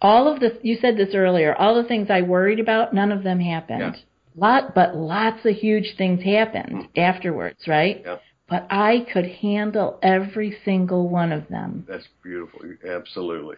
all 0.00 0.32
of 0.32 0.40
the 0.40 0.58
you 0.62 0.76
said 0.80 0.96
this 0.96 1.14
earlier, 1.14 1.54
all 1.54 1.74
the 1.74 1.88
things 1.88 2.08
I 2.10 2.22
worried 2.22 2.60
about, 2.60 2.94
none 2.94 3.12
of 3.12 3.22
them 3.22 3.40
happened. 3.40 3.96
Yeah. 3.96 4.02
Lot, 4.38 4.74
but 4.74 4.94
lots 4.94 5.46
of 5.46 5.54
huge 5.54 5.94
things 5.96 6.22
happened 6.22 6.88
mm. 6.94 6.98
afterwards, 6.98 7.60
right? 7.66 8.02
Yeah. 8.04 8.16
But 8.48 8.66
I 8.70 9.06
could 9.12 9.26
handle 9.26 9.98
every 10.02 10.56
single 10.64 11.08
one 11.08 11.32
of 11.32 11.48
them 11.48 11.84
That's 11.88 12.06
beautiful. 12.22 12.60
Absolutely. 12.86 13.56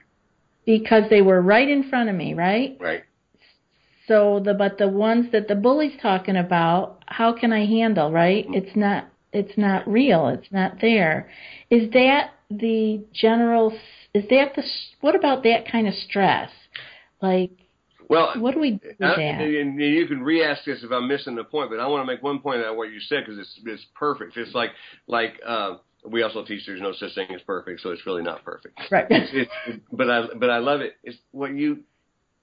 because 0.65 1.11
they 1.11 1.21
were 1.21 1.43
right 1.43 1.69
in 1.69 1.91
front 1.91 2.09
of 2.09 2.15
me, 2.15 2.33
right? 2.35 2.77
Right. 2.81 3.03
So 4.09 4.41
the 4.43 4.55
but 4.55 4.79
the 4.79 4.89
ones 4.89 5.31
that 5.33 5.49
the 5.49 5.55
bully's 5.55 6.01
talking 6.01 6.37
about, 6.37 7.05
how 7.07 7.33
can 7.35 7.53
I 7.53 7.67
handle, 7.67 8.11
right? 8.11 8.47
It's 8.49 8.75
not 8.75 9.09
it's 9.33 9.57
not 9.59 9.87
real. 9.87 10.29
It's 10.29 10.51
not 10.51 10.81
there. 10.81 11.31
Is 11.71 11.91
that 11.93 12.31
the 12.51 13.05
general 13.13 13.79
is 14.15 14.25
that 14.31 14.55
the 14.57 14.65
what 15.03 15.15
about 15.15 15.43
that 15.45 15.71
kind 15.71 15.87
of 15.87 15.95
stress? 15.95 16.51
Like 17.21 17.51
Well, 18.09 18.33
what 18.39 18.55
do 18.55 18.61
we 18.61 18.73
do 18.73 18.89
with 18.89 18.99
that? 18.99 19.19
and 19.19 19.79
you 19.79 20.07
can 20.07 20.23
re-ask 20.23 20.65
this 20.65 20.83
if 20.83 20.91
I'm 20.91 21.07
missing 21.07 21.35
the 21.35 21.45
point, 21.45 21.71
but 21.71 21.79
I 21.79 21.87
want 21.87 22.01
to 22.01 22.13
make 22.13 22.23
one 22.23 22.41
point 22.41 22.63
of 22.63 22.77
what 22.77 22.91
you 22.91 23.01
said 23.01 23.25
because 23.27 23.39
it's 23.39 23.61
it's 23.67 23.87
perfect. 23.95 24.39
It's 24.39 24.55
like 24.55 24.71
like 25.07 25.35
uh, 25.47 25.77
we 26.09 26.23
also 26.23 26.45
teach 26.45 26.65
there's 26.67 26.81
no 26.81 26.95
such 26.95 27.15
thing 27.15 27.29
as 27.35 27.43
perfect, 27.43 27.83
so 27.83 27.91
it's 27.91 28.07
really 28.07 28.23
not 28.23 28.43
perfect. 28.43 28.81
Right. 28.91 29.07
It's, 29.11 29.51
it's, 29.67 29.81
but 29.93 30.09
I 30.09 30.29
but 30.35 30.49
I 30.49 30.59
love 30.59 30.81
it. 30.81 30.95
It's 31.05 31.19
what 31.33 31.55
you 31.55 31.81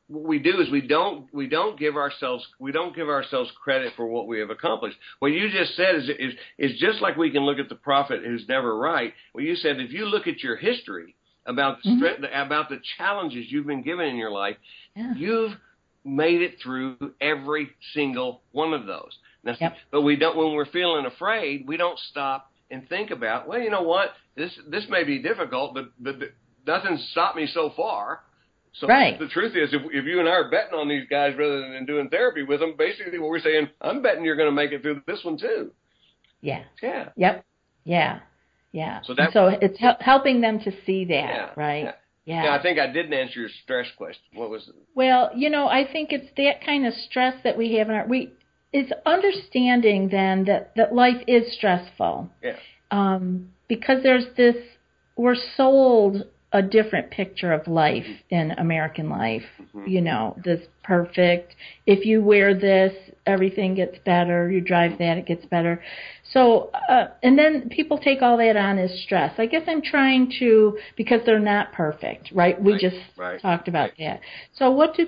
what 0.08 0.24
we 0.24 0.40
do 0.40 0.62
is 0.62 0.70
we 0.70 0.82
don't 0.82 1.34
we 1.34 1.48
don't 1.48 1.80
give 1.80 1.96
ourselves 1.96 2.46
we 2.60 2.72
don't 2.72 2.96
give 2.96 3.10
ourselves 3.10 3.52
credit 3.64 3.94
for 3.96 4.06
what 4.06 4.28
we 4.28 4.40
have 4.40 4.50
accomplished. 4.52 4.98
What 5.20 5.28
you 5.32 5.50
just 5.50 5.76
said 5.76 5.96
is 5.96 6.10
is 6.10 6.34
is 6.58 6.80
just 6.80 7.02
like 7.02 7.18
we 7.18 7.32
can 7.32 7.44
look 7.44 7.60
at 7.60 7.70
the 7.70 7.76
prophet 7.76 8.22
who's 8.24 8.48
never 8.48 8.78
right. 8.78 9.14
What 9.34 9.44
you 9.44 9.56
said 9.56 9.80
if 9.80 9.92
you 9.92 10.06
look 10.06 10.28
at 10.28 10.44
your 10.44 10.56
history 10.58 11.16
about 11.48 11.82
the 11.84 11.90
Mm-hmm. 11.90 12.04
stre- 12.26 12.46
about 12.46 12.70
the 12.70 12.80
challenges 12.98 13.46
you've 13.50 13.68
been 13.68 13.84
given 13.84 14.06
in 14.08 14.16
your 14.16 14.32
life, 14.32 14.58
Yeah. 14.96 15.14
you've 15.16 15.52
made 16.04 16.42
it 16.42 16.56
through 16.62 16.98
every 17.20 17.70
single 17.94 18.42
one 18.52 18.74
of 18.74 18.86
those. 18.86 19.18
Now, 19.44 19.56
Yep. 19.60 19.76
But 19.92 20.02
we 20.02 20.16
don't 20.16 20.38
when 20.38 20.54
we're 20.54 20.66
feeling 20.66 21.06
afraid, 21.08 21.68
we 21.68 21.78
don't 21.78 21.98
stop 22.12 22.52
and 22.72 22.88
think 22.90 23.12
about, 23.12 23.48
well, 23.48 23.60
you 23.60 23.70
know 23.72 23.84
what? 23.84 24.12
This 24.36 24.52
this 24.68 24.86
may 24.90 25.04
be 25.04 25.18
difficult, 25.20 25.74
but 25.74 25.86
but, 26.00 26.20
but 26.20 26.30
nothing's 26.68 27.08
stopped 27.12 27.38
me 27.38 27.48
so 27.48 27.72
far. 27.76 28.22
So 28.80 28.88
Right. 28.88 29.18
the 29.18 29.28
truth 29.28 29.56
is, 29.56 29.74
if, 29.74 29.82
if 29.92 30.06
you 30.06 30.20
and 30.20 30.28
I 30.28 30.34
are 30.34 30.50
betting 30.50 30.74
on 30.78 30.90
these 30.90 31.06
guys 31.10 31.34
rather 31.38 31.62
than 31.72 31.86
doing 31.86 32.10
therapy 32.10 32.44
with 32.44 32.60
them, 32.60 32.76
basically 32.78 33.18
what 33.20 33.30
we're 33.30 33.40
saying, 33.40 33.70
I'm 33.82 34.02
betting 34.02 34.26
you're 34.26 34.36
going 34.36 34.50
to 34.50 34.56
make 34.56 34.72
it 34.72 34.82
through 34.82 35.02
this 35.08 35.24
one 35.24 35.38
too. 35.38 35.72
yeah. 36.42 36.64
Yeah. 36.82 37.10
Yep. 37.16 37.46
Yeah. 37.86 38.20
Yeah. 38.74 39.00
So 39.04 39.14
that- 39.16 39.32
so 39.32 39.48
it's 39.48 39.80
hel- 39.80 39.98
helping 40.02 40.42
them 40.42 40.60
to 40.60 40.72
see 40.86 41.06
that, 41.06 41.14
Yeah. 41.14 41.50
right? 41.56 41.84
Yeah. 42.26 42.44
Yeah, 42.46 42.56
I 42.56 42.62
think 42.62 42.80
I 42.80 42.88
didn't 42.88 43.14
answer 43.14 43.40
your 43.40 43.50
stress 43.64 43.86
question. 43.98 44.24
What 44.34 44.50
was 44.50 44.68
it? 44.68 44.74
Well, 44.96 45.30
you 45.36 45.50
know, 45.52 45.68
I 45.68 45.86
think 45.90 46.12
it's 46.12 46.28
that 46.38 46.66
kind 46.66 46.86
of 46.88 46.94
stress 46.96 47.36
that 47.44 47.56
we 47.56 47.76
have 47.76 47.88
in 47.90 47.96
our 47.96 48.08
we 48.08 48.32
it's 48.74 48.92
understanding 49.06 50.10
then 50.10 50.46
that 50.46 50.76
that 50.76 50.94
life 50.94 51.22
is 51.28 51.54
stressful. 51.54 52.30
Yeah. 52.44 52.56
Um 52.92 53.52
because 53.68 54.02
there's 54.04 54.26
this 54.36 54.56
we're 55.16 55.36
sold 55.56 56.26
a 56.56 56.62
different 56.62 57.12
picture 57.12 57.52
of 57.52 57.68
life 57.68 58.08
in 58.30 58.52
American 58.52 59.10
life. 59.10 59.44
You 59.86 60.02
know, 60.02 60.36
this 60.44 60.62
perfect 60.84 61.54
if 61.86 62.06
you 62.06 62.24
wear 62.24 62.54
this, 62.58 62.94
everything 63.26 63.76
gets 63.76 63.98
better, 64.06 64.50
you 64.50 64.62
drive 64.62 64.98
that, 65.00 65.18
it 65.18 65.26
gets 65.26 65.46
better. 65.46 65.84
So, 66.32 66.72
uh, 66.90 67.08
and 67.22 67.38
then 67.38 67.70
people 67.70 67.98
take 67.98 68.22
all 68.22 68.38
that 68.38 68.56
on 68.56 68.80
as 68.80 68.92
stress. 69.02 69.34
I 69.38 69.46
guess 69.46 69.64
I'm 69.68 69.82
trying 69.82 70.32
to, 70.40 70.78
because 70.96 71.22
they're 71.26 71.40
not 71.40 71.74
perfect, 71.74 72.32
right? 72.34 72.60
We 72.60 72.74
Right, 72.74 72.82
just 72.82 72.98
right, 73.18 73.42
talked 73.42 73.68
about 73.68 73.92
that. 74.00 74.22
So 74.58 74.72
what 74.72 74.96
do, 74.96 75.08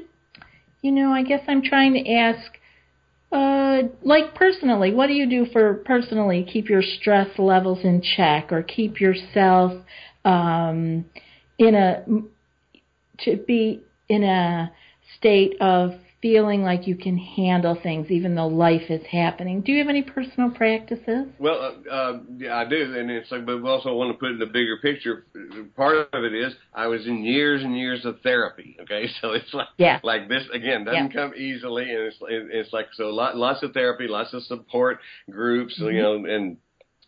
you 0.82 0.92
know, 0.92 1.12
I 1.12 1.24
guess 1.24 1.42
I'm 1.48 1.64
trying 1.64 1.94
to 1.94 2.12
ask, 2.12 2.52
uh, 3.32 3.88
like 4.04 4.36
personally, 4.36 4.94
what 4.94 5.08
do 5.08 5.14
you 5.14 5.30
do 5.30 5.46
for 5.52 5.76
personally 5.86 6.48
keep 6.52 6.70
your 6.70 6.84
stress 6.84 7.30
levels 7.40 7.80
in 7.84 8.02
check 8.02 8.52
or 8.52 8.64
keep 8.64 9.00
yourself, 9.00 9.74
um, 10.24 11.06
in 11.58 11.76
a, 11.76 12.04
to 13.20 13.38
be 13.48 13.84
in 14.10 14.24
a 14.24 14.72
state 15.18 15.56
of 15.62 15.94
feeling 16.22 16.64
like 16.64 16.88
you 16.88 16.96
can 16.96 17.16
handle 17.16 17.78
things 17.82 18.10
even 18.10 18.34
though 18.34 18.48
life 18.48 18.90
is 18.90 19.06
happening. 19.06 19.62
Do 19.62 19.72
you 19.72 19.80
have 19.80 19.88
any 19.88 20.02
personal 20.02 20.50
practices? 20.50 21.28
Well, 21.38 21.76
uh, 21.90 21.94
uh, 21.94 22.20
yeah, 22.38 22.58
I 22.58 22.68
do, 22.68 22.96
and 22.98 23.12
it's 23.12 23.32
like, 23.32 23.46
but 23.46 23.62
we 23.62 23.70
also 23.70 23.94
want 23.94 24.12
to 24.12 24.18
put 24.18 24.32
in 24.32 24.40
the 24.40 24.48
bigger 24.48 24.78
picture. 24.82 25.26
Part 25.76 26.10
of 26.12 26.24
it 26.24 26.34
is 26.34 26.54
I 26.74 26.88
was 26.88 27.06
in 27.06 27.24
years 27.24 27.64
and 27.64 27.78
years 27.78 28.04
of 28.04 28.20
therapy. 28.22 28.78
Okay, 28.82 29.08
so 29.22 29.34
it's 29.34 29.54
like, 29.54 29.68
Yeah. 29.78 30.00
like 30.04 30.28
this 30.28 30.44
again 30.52 30.86
doesn't 30.86 31.14
come 31.14 31.34
easily, 31.36 31.84
and 31.84 32.02
it's 32.04 32.18
it's 32.22 32.74
like 32.74 32.88
so 32.96 33.10
lot, 33.10 33.38
lots 33.38 33.62
of 33.62 33.74
therapy, 33.74 34.08
lots 34.08 34.34
of 34.34 34.42
support 34.44 35.00
groups, 35.30 35.76
you 35.78 36.02
know, 36.02 36.26
and 36.26 36.58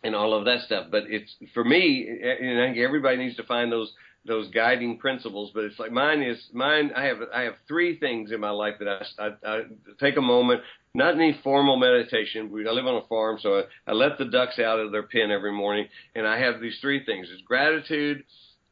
and 0.04 0.14
all 0.14 0.32
of 0.34 0.44
that 0.44 0.60
stuff. 0.62 0.86
But 0.90 1.04
it's 1.08 1.34
for 1.52 1.64
me, 1.64 2.08
and 2.08 2.60
I 2.60 2.66
think 2.68 2.78
everybody 2.78 3.16
needs 3.16 3.36
to 3.36 3.42
find 3.42 3.72
those 3.72 3.92
those 4.26 4.50
guiding 4.50 4.98
principles. 4.98 5.50
But 5.54 5.64
it's 5.64 5.78
like 5.78 5.92
mine 5.92 6.22
is 6.22 6.38
mine. 6.52 6.92
I 6.94 7.04
have 7.04 7.18
I 7.34 7.42
have 7.42 7.54
three 7.66 7.98
things 7.98 8.32
in 8.32 8.40
my 8.40 8.50
life 8.50 8.74
that 8.78 8.88
I, 8.88 9.24
I, 9.24 9.56
I 9.56 9.60
take 9.98 10.16
a 10.16 10.22
moment. 10.22 10.60
Not 10.92 11.14
any 11.14 11.38
formal 11.44 11.76
meditation. 11.76 12.50
We, 12.50 12.66
I 12.66 12.72
live 12.72 12.86
on 12.86 12.96
a 12.96 13.06
farm, 13.06 13.38
so 13.40 13.60
I, 13.60 13.62
I 13.86 13.92
let 13.92 14.18
the 14.18 14.24
ducks 14.24 14.58
out 14.58 14.80
of 14.80 14.90
their 14.90 15.04
pen 15.04 15.30
every 15.30 15.52
morning, 15.52 15.86
and 16.16 16.26
I 16.26 16.40
have 16.40 16.60
these 16.60 16.78
three 16.80 17.04
things: 17.04 17.28
it's 17.32 17.42
gratitude, 17.42 18.24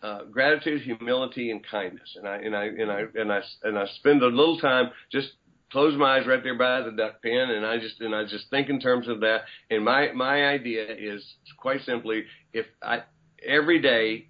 uh, 0.02 0.24
gratitude, 0.24 0.82
humility, 0.82 1.52
and 1.52 1.64
kindness. 1.64 2.16
And 2.16 2.26
I 2.26 2.36
and 2.38 2.56
I 2.56 2.64
and 2.64 2.90
I 2.90 3.02
and 3.14 3.32
I 3.32 3.40
and 3.62 3.78
I 3.78 3.86
spend 3.98 4.22
a 4.22 4.26
little 4.26 4.58
time 4.58 4.90
just 5.12 5.28
close 5.70 5.96
my 5.96 6.18
eyes 6.18 6.26
right 6.26 6.42
there 6.42 6.58
by 6.58 6.80
the 6.82 6.90
duck 6.90 7.22
pen, 7.22 7.50
and 7.50 7.64
I 7.64 7.78
just 7.78 8.00
and 8.00 8.14
I 8.14 8.24
just 8.24 8.50
think 8.50 8.68
in 8.68 8.80
terms 8.80 9.06
of 9.06 9.20
that. 9.20 9.42
And 9.70 9.84
my 9.84 10.12
my 10.12 10.46
idea 10.46 10.86
is 10.92 11.24
quite 11.56 11.82
simply, 11.82 12.24
if 12.52 12.66
I 12.82 13.02
every 13.46 13.80
day 13.80 14.26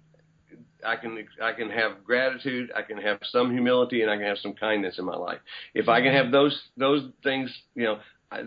I 0.85 0.95
can 0.95 1.25
I 1.41 1.53
can 1.53 1.69
have 1.69 2.03
gratitude, 2.03 2.71
I 2.75 2.81
can 2.81 2.97
have 2.97 3.19
some 3.31 3.51
humility, 3.51 4.01
and 4.01 4.11
I 4.11 4.17
can 4.17 4.25
have 4.25 4.37
some 4.37 4.53
kindness 4.53 4.97
in 4.97 5.05
my 5.05 5.15
life. 5.15 5.39
If 5.73 5.89
I 5.89 6.01
can 6.01 6.13
have 6.13 6.31
those 6.31 6.59
those 6.77 7.03
things, 7.23 7.53
you 7.75 7.83
know, 7.83 7.99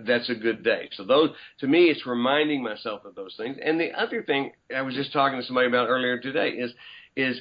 that's 0.07 0.31
a 0.31 0.35
good 0.35 0.63
day. 0.63 0.89
So 0.97 1.05
those 1.05 1.31
to 1.61 1.67
me, 1.67 1.85
it's 1.85 2.07
reminding 2.07 2.63
myself 2.63 3.05
of 3.05 3.15
those 3.15 3.35
things. 3.37 3.57
And 3.63 3.79
the 3.81 3.93
other 3.93 4.23
thing 4.23 4.53
I 4.75 4.83
was 4.83 4.95
just 4.95 5.13
talking 5.13 5.39
to 5.39 5.45
somebody 5.45 5.69
about 5.69 5.89
earlier 5.89 6.19
today 6.19 6.51
is 6.51 6.73
is 7.17 7.41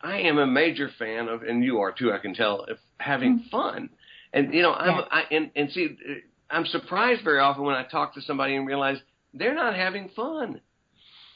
I 0.00 0.20
am 0.20 0.38
a 0.38 0.46
major 0.46 0.90
fan 0.98 1.28
of, 1.28 1.42
and 1.42 1.64
you 1.64 1.80
are 1.80 1.92
too, 1.92 2.12
I 2.12 2.18
can 2.18 2.34
tell, 2.34 2.64
of 2.68 2.78
having 2.98 3.40
mm-hmm. 3.40 3.48
fun. 3.48 3.90
And 4.32 4.52
you 4.54 4.62
know, 4.62 4.72
I'm. 4.72 5.04
I, 5.10 5.22
and 5.30 5.50
and 5.56 5.70
see, 5.70 5.96
I'm 6.50 6.66
surprised 6.66 7.24
very 7.24 7.40
often 7.40 7.64
when 7.64 7.74
I 7.74 7.84
talk 7.84 8.14
to 8.14 8.20
somebody 8.20 8.56
and 8.56 8.66
realize 8.66 8.98
they're 9.34 9.54
not 9.54 9.74
having 9.74 10.10
fun. 10.14 10.60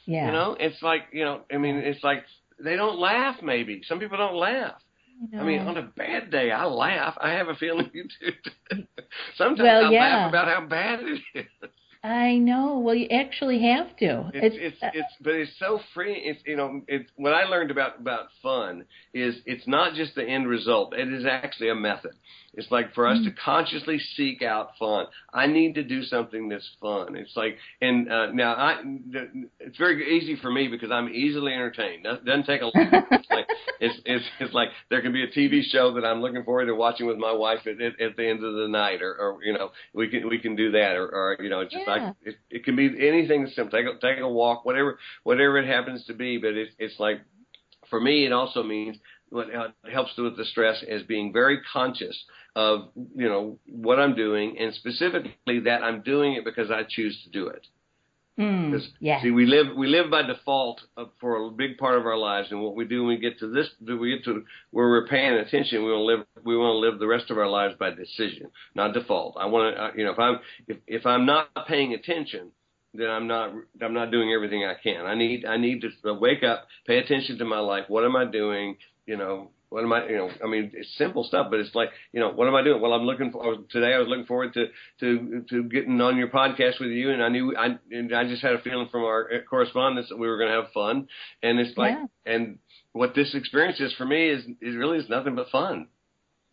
Yeah. 0.05 0.27
You 0.27 0.31
know, 0.31 0.57
it's 0.59 0.81
like 0.81 1.03
you 1.11 1.25
know, 1.25 1.41
I 1.51 1.57
mean, 1.57 1.77
it's 1.77 2.03
like 2.03 2.23
they 2.63 2.75
don't 2.75 2.99
laugh. 2.99 3.37
Maybe 3.41 3.81
some 3.87 3.99
people 3.99 4.17
don't 4.17 4.35
laugh. 4.35 4.75
I 5.37 5.43
mean, 5.43 5.59
on 5.61 5.77
a 5.77 5.83
bad 5.83 6.31
day, 6.31 6.51
I 6.51 6.65
laugh. 6.65 7.15
I 7.19 7.31
have 7.31 7.47
a 7.47 7.55
feeling 7.55 7.89
you 7.93 8.05
do. 8.19 8.83
Sometimes 9.37 9.61
well, 9.61 9.85
I 9.85 9.91
yeah. 9.91 9.99
laugh 9.99 10.29
about 10.29 10.47
how 10.47 10.65
bad 10.67 10.99
it 11.01 11.21
is. 11.35 11.69
I 12.03 12.35
know. 12.35 12.79
Well, 12.79 12.95
you 12.95 13.07
actually 13.07 13.61
have 13.61 13.95
to. 13.97 14.29
It's 14.33 14.55
it's 14.59 14.77
it's, 14.81 14.83
uh, 14.83 15.23
but 15.23 15.35
it's 15.35 15.57
so 15.57 15.79
free. 15.93 16.15
It's 16.15 16.41
you 16.45 16.57
know, 16.57 16.81
it's 16.87 17.09
what 17.15 17.33
I 17.33 17.45
learned 17.45 17.71
about 17.71 17.99
about 17.99 18.27
fun 18.41 18.83
is 19.13 19.35
it's 19.45 19.65
not 19.67 19.93
just 19.93 20.13
the 20.15 20.23
end 20.23 20.49
result. 20.49 20.93
It 20.93 21.13
is 21.13 21.25
actually 21.25 21.69
a 21.69 21.75
method. 21.75 22.11
It's 22.55 22.69
like 22.69 22.93
for 22.93 23.07
us 23.07 23.17
mm-hmm. 23.17 23.29
to 23.29 23.35
consciously 23.43 23.99
seek 24.15 24.43
out 24.43 24.71
fun. 24.77 25.07
I 25.33 25.47
need 25.47 25.73
to 25.75 25.83
do 25.83 26.03
something 26.03 26.49
that's 26.49 26.69
fun. 26.79 27.15
It's 27.15 27.35
like, 27.35 27.57
and 27.81 28.11
uh, 28.11 28.27
now 28.31 28.53
I, 28.53 28.81
it's 29.59 29.77
very 29.77 30.17
easy 30.17 30.35
for 30.39 30.51
me 30.51 30.67
because 30.67 30.91
I'm 30.91 31.09
easily 31.09 31.51
entertained. 31.51 32.05
It 32.05 32.23
doesn't 32.23 32.45
take 32.45 32.61
a 32.61 32.65
lot. 32.65 32.75
it's 32.75 33.27
like 33.29 33.47
it's, 33.79 33.99
it's 34.05 34.25
it's 34.39 34.53
like 34.53 34.69
there 34.91 35.01
can 35.01 35.11
be 35.11 35.23
a 35.23 35.27
TV 35.27 35.63
show 35.63 35.93
that 35.95 36.05
I'm 36.05 36.21
looking 36.21 36.43
forward 36.43 36.67
to 36.67 36.75
watching 36.75 37.07
with 37.07 37.17
my 37.17 37.31
wife 37.31 37.65
at, 37.65 37.81
at, 37.81 37.99
at 37.99 38.15
the 38.17 38.27
end 38.27 38.43
of 38.43 38.53
the 38.53 38.67
night, 38.67 39.01
or, 39.01 39.15
or 39.15 39.43
you 39.43 39.53
know, 39.53 39.71
we 39.93 40.07
can 40.07 40.29
we 40.29 40.37
can 40.37 40.55
do 40.55 40.71
that, 40.71 40.95
or, 40.95 41.07
or 41.07 41.37
you 41.41 41.49
know, 41.49 41.61
it's 41.61 41.73
just 41.73 41.87
yeah. 41.87 41.93
like 41.93 42.15
it, 42.23 42.35
it 42.51 42.65
can 42.65 42.75
be 42.75 42.85
anything 42.85 43.47
simple. 43.55 43.71
Take 43.71 43.87
a, 43.87 43.99
take 43.99 44.19
a 44.19 44.29
walk, 44.29 44.63
whatever 44.63 44.99
whatever 45.23 45.57
it 45.57 45.65
happens 45.65 46.05
to 46.05 46.13
be. 46.13 46.37
But 46.37 46.53
it's 46.53 46.71
it's 46.77 46.99
like 46.99 47.21
for 47.89 47.99
me, 47.99 48.25
it 48.27 48.31
also 48.31 48.61
means 48.61 48.97
what 49.29 49.47
helps 49.91 50.15
with 50.15 50.37
the 50.37 50.45
stress 50.45 50.83
is 50.87 51.01
being 51.03 51.33
very 51.33 51.59
conscious 51.71 52.23
of 52.55 52.89
you 52.95 53.27
know 53.27 53.59
what 53.65 53.99
I'm 53.99 54.15
doing, 54.15 54.57
and 54.59 54.73
specifically 54.73 55.59
that 55.61 55.83
I'm 55.83 56.01
doing 56.01 56.33
it 56.33 56.45
because 56.45 56.71
I 56.71 56.83
choose 56.87 57.19
to 57.23 57.29
do 57.29 57.47
it. 57.47 57.65
Mm, 58.39 58.81
yeah. 58.99 59.21
See, 59.21 59.29
we 59.29 59.45
live 59.45 59.75
we 59.75 59.87
live 59.87 60.09
by 60.09 60.23
default 60.23 60.81
for 61.19 61.45
a 61.45 61.51
big 61.51 61.77
part 61.77 61.99
of 61.99 62.07
our 62.07 62.17
lives, 62.17 62.47
and 62.49 62.61
what 62.61 62.75
we 62.75 62.85
do 62.85 63.03
when 63.03 63.09
we 63.09 63.17
get 63.17 63.37
to 63.39 63.47
this, 63.47 63.69
do 63.85 63.99
we 63.99 64.15
get 64.15 64.23
to 64.25 64.43
where 64.71 64.89
we're 64.89 65.07
paying 65.07 65.33
attention. 65.33 65.83
We 65.83 65.91
want 65.91 65.99
to 65.99 66.05
live 66.05 66.25
we 66.43 66.57
want 66.57 66.73
to 66.73 66.79
live 66.79 66.99
the 66.99 67.07
rest 67.07 67.29
of 67.29 67.37
our 67.37 67.47
lives 67.47 67.75
by 67.79 67.91
decision, 67.91 68.49
not 68.73 68.93
default. 68.93 69.37
I 69.39 69.45
want 69.45 69.75
to, 69.75 69.91
you 69.99 70.05
know, 70.05 70.13
if 70.13 70.19
I'm 70.19 70.39
if 70.67 70.77
if 70.87 71.05
I'm 71.05 71.27
not 71.27 71.49
paying 71.67 71.93
attention, 71.93 72.49
then 72.95 73.07
I'm 73.07 73.27
not 73.27 73.53
I'm 73.81 73.93
not 73.93 74.09
doing 74.09 74.31
everything 74.31 74.65
I 74.65 74.73
can. 74.81 75.05
I 75.05 75.13
need 75.13 75.45
I 75.45 75.57
need 75.57 75.83
to 76.03 76.13
wake 76.13 76.41
up, 76.41 76.67
pay 76.87 76.97
attention 76.97 77.37
to 77.37 77.45
my 77.45 77.59
life. 77.59 77.85
What 77.87 78.03
am 78.03 78.15
I 78.15 78.25
doing? 78.25 78.77
You 79.05 79.17
know, 79.17 79.51
what 79.73 79.83
am 79.83 79.91
I, 79.91 80.07
you 80.07 80.17
know, 80.17 80.29
I 80.43 80.47
mean, 80.47 80.71
it's 80.75 80.95
simple 80.99 81.23
stuff, 81.23 81.47
but 81.49 81.59
it's 81.59 81.73
like, 81.73 81.89
you 82.11 82.19
know, 82.19 82.29
what 82.29 82.47
am 82.47 82.53
I 82.53 82.63
doing? 82.63 82.79
Well, 82.79 82.93
I'm 82.93 83.07
looking 83.07 83.31
for, 83.31 83.55
today 83.71 83.95
I 83.95 83.97
was 83.97 84.07
looking 84.07 84.27
forward 84.27 84.53
to, 84.53 84.67
to, 84.99 85.43
to 85.49 85.63
getting 85.63 85.99
on 85.99 86.15
your 86.15 86.27
podcast 86.27 86.79
with 86.79 86.91
you. 86.91 87.09
And 87.09 87.23
I 87.23 87.29
knew, 87.29 87.57
I, 87.57 87.79
and 87.89 88.13
I 88.13 88.23
just 88.25 88.43
had 88.43 88.53
a 88.53 88.61
feeling 88.61 88.87
from 88.91 89.01
our 89.01 89.27
correspondence 89.49 90.09
that 90.09 90.19
we 90.19 90.27
were 90.27 90.37
going 90.37 90.49
to 90.49 90.61
have 90.61 90.71
fun. 90.73 91.07
And 91.41 91.59
it's 91.59 91.75
like, 91.75 91.95
yeah. 91.95 92.33
and 92.33 92.59
what 92.91 93.15
this 93.15 93.33
experience 93.33 93.79
is 93.79 93.95
for 93.95 94.05
me 94.05 94.29
is, 94.29 94.45
is 94.61 94.75
really 94.75 94.99
is 94.99 95.09
nothing 95.09 95.33
but 95.33 95.49
fun. 95.49 95.87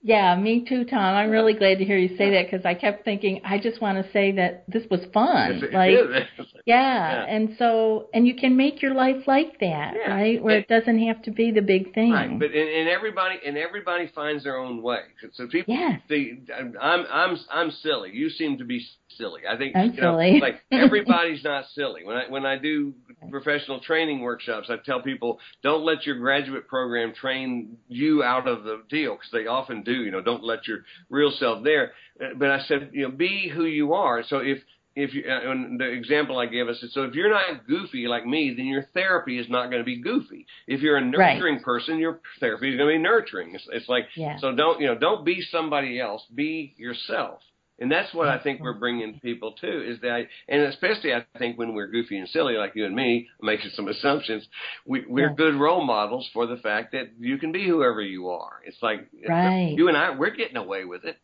Yeah, 0.03 0.35
me 0.35 0.65
too, 0.67 0.85
Thom. 0.87 0.99
I'm 0.99 1.31
really 1.31 1.53
glad 1.53 1.79
to 1.79 1.85
hear 1.85 1.99
you 1.99 2.17
say 2.17 2.31
that 2.31 2.51
because 2.51 2.65
I 2.65 2.73
kept 2.73 3.05
thinking 3.05 3.43
I 3.45 3.59
just 3.59 3.83
want 3.83 4.03
to 4.03 4.13
say 4.13 4.33
that 4.33 4.65
this 4.67 4.85
was 4.91 5.01
fun. 5.13 5.61
Yes, 5.63 5.75
like, 5.75 5.91
yeah, 6.65 7.25
yeah, 7.25 7.25
and 7.29 7.55
so 7.59 8.09
and 8.15 8.27
you 8.27 8.35
can 8.35 8.57
make 8.57 8.81
your 8.81 8.95
life 8.95 9.27
like 9.27 9.61
that, 9.61 9.95
yeah. 9.95 10.11
right? 10.11 10.43
Where 10.43 10.57
it, 10.57 10.67
it 10.69 10.69
doesn't 10.69 11.07
have 11.07 11.23
to 11.25 11.31
be 11.31 11.51
the 11.51 11.61
big 11.61 11.93
thing. 11.93 12.13
Right, 12.13 12.39
but 12.39 12.47
and, 12.47 12.69
and 12.69 12.89
everybody 12.89 13.41
and 13.45 13.59
everybody 13.59 14.11
finds 14.15 14.45
their 14.45 14.57
own 14.57 14.83
way. 14.83 15.01
So 15.35 15.47
people, 15.49 15.75
yes. 15.75 16.01
they, 16.09 16.41
I'm 16.81 17.07
I'm 17.11 17.37
I'm 17.51 17.71
silly. 17.71 18.11
You 18.15 18.31
seem 18.31 18.57
to 18.57 18.65
be 18.65 18.87
silly. 19.19 19.43
I 19.49 19.59
think 19.59 19.77
I'm 19.77 19.93
you 19.93 20.01
know, 20.01 20.13
silly. 20.13 20.41
like 20.41 20.63
everybody's 20.73 21.45
not 21.45 21.67
silly. 21.75 22.05
When 22.05 22.17
I 22.17 22.29
when 22.31 22.47
I 22.47 22.57
do 22.57 22.95
professional 23.31 23.81
training 23.81 24.21
workshops, 24.21 24.69
I 24.71 24.77
tell 24.85 25.03
people 25.03 25.39
don't 25.63 25.85
let 25.85 26.07
your 26.07 26.19
graduate 26.19 26.69
program 26.69 27.13
train 27.13 27.77
you 27.89 28.23
out 28.23 28.49
of 28.49 28.65
the 28.65 28.83
deal 28.89 29.15
because 29.15 29.31
they 29.33 29.47
often 29.47 29.83
do. 29.83 29.93
You 29.93 30.11
know, 30.11 30.23
don't 30.23 30.45
let 30.45 30.67
your 30.67 30.79
real 31.09 31.31
self 31.31 31.65
there. 31.65 31.93
But 32.37 32.51
I 32.51 32.61
said, 32.63 32.91
you 32.93 33.03
know, 33.03 33.11
be 33.11 33.51
who 33.53 33.65
you 33.65 33.95
are. 33.95 34.23
So 34.23 34.39
if 34.39 34.59
if 34.97 35.15
you, 35.15 35.23
uh, 35.31 35.55
the 35.79 35.89
example 35.89 36.39
I 36.39 36.47
gave 36.47 36.69
us 36.69 36.83
is 36.83 36.93
so 36.93 37.05
if 37.05 37.15
you're 37.15 37.31
not 37.31 37.67
goofy 37.67 38.07
like 38.09 38.27
me, 38.27 38.55
then 38.57 38.67
your 38.67 38.89
therapy 38.93 39.39
is 39.39 39.49
not 39.49 39.67
going 39.67 39.79
to 39.79 39.85
be 39.85 40.01
goofy. 40.01 40.47
If 40.67 40.81
you're 40.81 40.97
a 40.97 41.05
nurturing 41.05 41.57
right. 41.57 41.65
person, 41.65 41.99
your 41.99 42.21
therapy 42.41 42.71
is 42.71 42.77
going 42.77 42.89
to 42.89 42.99
be 42.99 43.03
nurturing. 43.03 43.55
It's, 43.55 43.69
it's 43.73 43.89
like 43.89 44.07
yeah. 44.17 44.39
so 44.39 44.55
don't 44.55 44.81
you 44.81 44.89
know 44.89 44.99
don't 44.99 45.25
be 45.25 45.43
somebody 45.43 46.01
else, 46.01 46.25
be 46.35 46.75
yourself. 46.77 47.41
And 47.81 47.91
that's 47.91 48.13
what 48.13 48.29
I 48.29 48.39
think 48.39 48.61
we're 48.61 48.75
bringing 48.75 49.19
people 49.21 49.53
to 49.61 49.91
is 49.91 50.01
that, 50.03 50.27
and 50.49 50.63
especially 50.63 51.15
I 51.15 51.25
think 51.39 51.59
when 51.59 51.75
we're 51.75 51.87
goofy 51.87 52.19
and 52.19 52.29
silly 52.29 52.55
like 52.55 52.73
you 52.75 52.85
and 52.85 52.95
me, 52.95 53.29
making 53.41 53.71
some 53.75 53.89
assumptions, 53.89 54.47
we, 54.87 55.05
we're 55.09 55.31
yeah. 55.31 55.35
good 55.35 55.55
role 55.55 55.85
models 55.85 56.29
for 56.35 56.47
the 56.47 56.59
fact 56.59 56.93
that 56.93 57.13
you 57.19 57.39
can 57.39 57.53
be 57.53 57.67
whoever 57.67 58.03
you 58.03 58.29
are. 58.29 58.61
It's 58.67 58.77
like 58.83 59.09
right. 59.27 59.73
you 59.75 59.89
and 59.89 59.97
I, 59.97 60.17
we're 60.17 60.35
getting 60.35 60.59
away 60.59 60.85
with 60.85 61.05
it. 61.05 61.17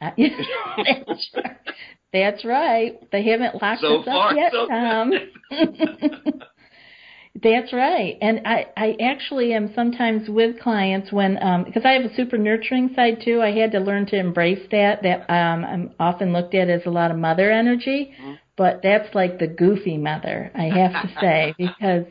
Uh, 0.00 0.10
that's, 0.16 1.30
right. 1.36 1.56
that's 2.12 2.44
right. 2.44 3.10
They 3.12 3.24
haven't 3.24 3.60
locked 3.60 3.82
so 3.82 4.00
us 4.00 4.04
far, 4.06 4.30
up 4.30 4.36
yet, 4.36 4.52
so 4.52 4.66
Thom. 4.66 5.12
That's 7.40 7.72
right. 7.72 8.18
And 8.20 8.42
I, 8.46 8.66
I 8.76 8.96
actually 9.00 9.54
am 9.54 9.72
sometimes 9.74 10.28
with 10.28 10.60
clients 10.60 11.10
when, 11.10 11.42
um, 11.42 11.64
because 11.64 11.82
I 11.84 11.92
have 11.92 12.04
a 12.04 12.14
super 12.14 12.36
nurturing 12.36 12.90
side 12.94 13.22
too. 13.24 13.40
I 13.40 13.52
had 13.52 13.72
to 13.72 13.80
learn 13.80 14.04
to 14.06 14.18
embrace 14.18 14.66
that. 14.70 15.02
That 15.02 15.30
um, 15.32 15.64
I'm 15.64 15.90
often 15.98 16.34
looked 16.34 16.54
at 16.54 16.68
as 16.68 16.82
a 16.84 16.90
lot 16.90 17.10
of 17.10 17.16
mother 17.16 17.50
energy, 17.50 18.14
mm-hmm. 18.20 18.34
but 18.56 18.80
that's 18.82 19.14
like 19.14 19.38
the 19.38 19.46
goofy 19.46 19.96
mother, 19.96 20.52
I 20.54 20.64
have 20.64 20.92
to 20.92 21.20
say, 21.20 21.54
because 21.58 22.04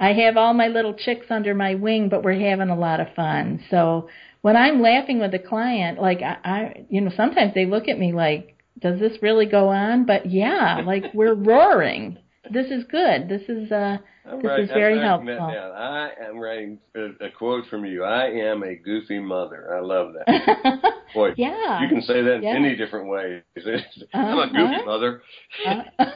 I 0.00 0.14
have 0.14 0.38
all 0.38 0.54
my 0.54 0.68
little 0.68 0.94
chicks 0.94 1.26
under 1.28 1.54
my 1.54 1.74
wing, 1.74 2.08
but 2.08 2.24
we're 2.24 2.48
having 2.48 2.70
a 2.70 2.78
lot 2.78 3.00
of 3.00 3.14
fun. 3.14 3.62
So 3.70 4.08
when 4.40 4.56
I'm 4.56 4.80
laughing 4.80 5.20
with 5.20 5.34
a 5.34 5.38
client, 5.38 6.00
like 6.00 6.22
I, 6.22 6.38
I 6.42 6.86
you 6.88 7.02
know, 7.02 7.10
sometimes 7.14 7.52
they 7.54 7.66
look 7.66 7.88
at 7.88 7.98
me 7.98 8.12
like, 8.12 8.56
does 8.78 8.98
this 8.98 9.18
really 9.20 9.44
go 9.44 9.68
on? 9.68 10.06
But 10.06 10.30
yeah, 10.30 10.80
like 10.86 11.12
we're 11.12 11.34
roaring. 11.34 12.16
This 12.52 12.66
is 12.70 12.84
good. 12.90 13.28
This 13.28 13.42
is 13.48 13.70
uh 13.72 13.98
I'm 14.26 14.38
this 14.38 14.44
writing, 14.44 14.64
is 14.66 14.70
very 14.70 14.98
I'm 14.98 15.26
helpful. 15.26 15.38
I 15.40 16.10
am 16.28 16.38
writing 16.38 16.78
a, 16.94 17.30
quote 17.36 17.66
from 17.68 17.84
you. 17.84 18.04
I 18.04 18.26
am 18.26 18.62
a 18.62 18.74
goofy 18.76 19.18
mother. 19.18 19.74
I 19.76 19.80
love 19.80 20.12
that. 20.14 20.82
Boy, 21.14 21.30
yeah. 21.36 21.82
you 21.82 21.88
can 21.88 22.02
say 22.02 22.22
that 22.22 22.42
yeah. 22.42 22.50
in 22.56 22.64
any 22.64 22.76
different 22.76 23.08
ways. 23.08 23.42
I'm 24.14 24.38
a 24.38 24.46
goofy 24.46 24.74
Uh-huh. 24.74 24.84
mother. 24.84 25.22
Uh, 25.66 25.82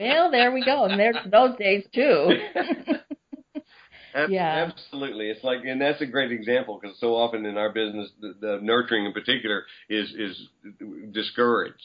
well, 0.00 0.30
there 0.30 0.52
we 0.52 0.64
go. 0.64 0.84
And 0.84 0.98
there's 0.98 1.16
those 1.30 1.56
days 1.56 1.84
too. 1.94 2.30
Yeah. 4.28 4.68
Absolutely, 4.68 5.30
it's 5.30 5.44
like, 5.44 5.60
and 5.64 5.80
that's 5.80 6.00
a 6.00 6.06
great 6.06 6.32
example 6.32 6.80
because 6.82 6.98
so 6.98 7.14
often 7.14 7.46
in 7.46 7.56
our 7.56 7.70
business, 7.72 8.10
the, 8.20 8.34
the 8.40 8.58
nurturing 8.60 9.04
in 9.06 9.12
particular 9.12 9.64
is 9.88 10.12
is 10.18 10.48
discouraged. 11.12 11.80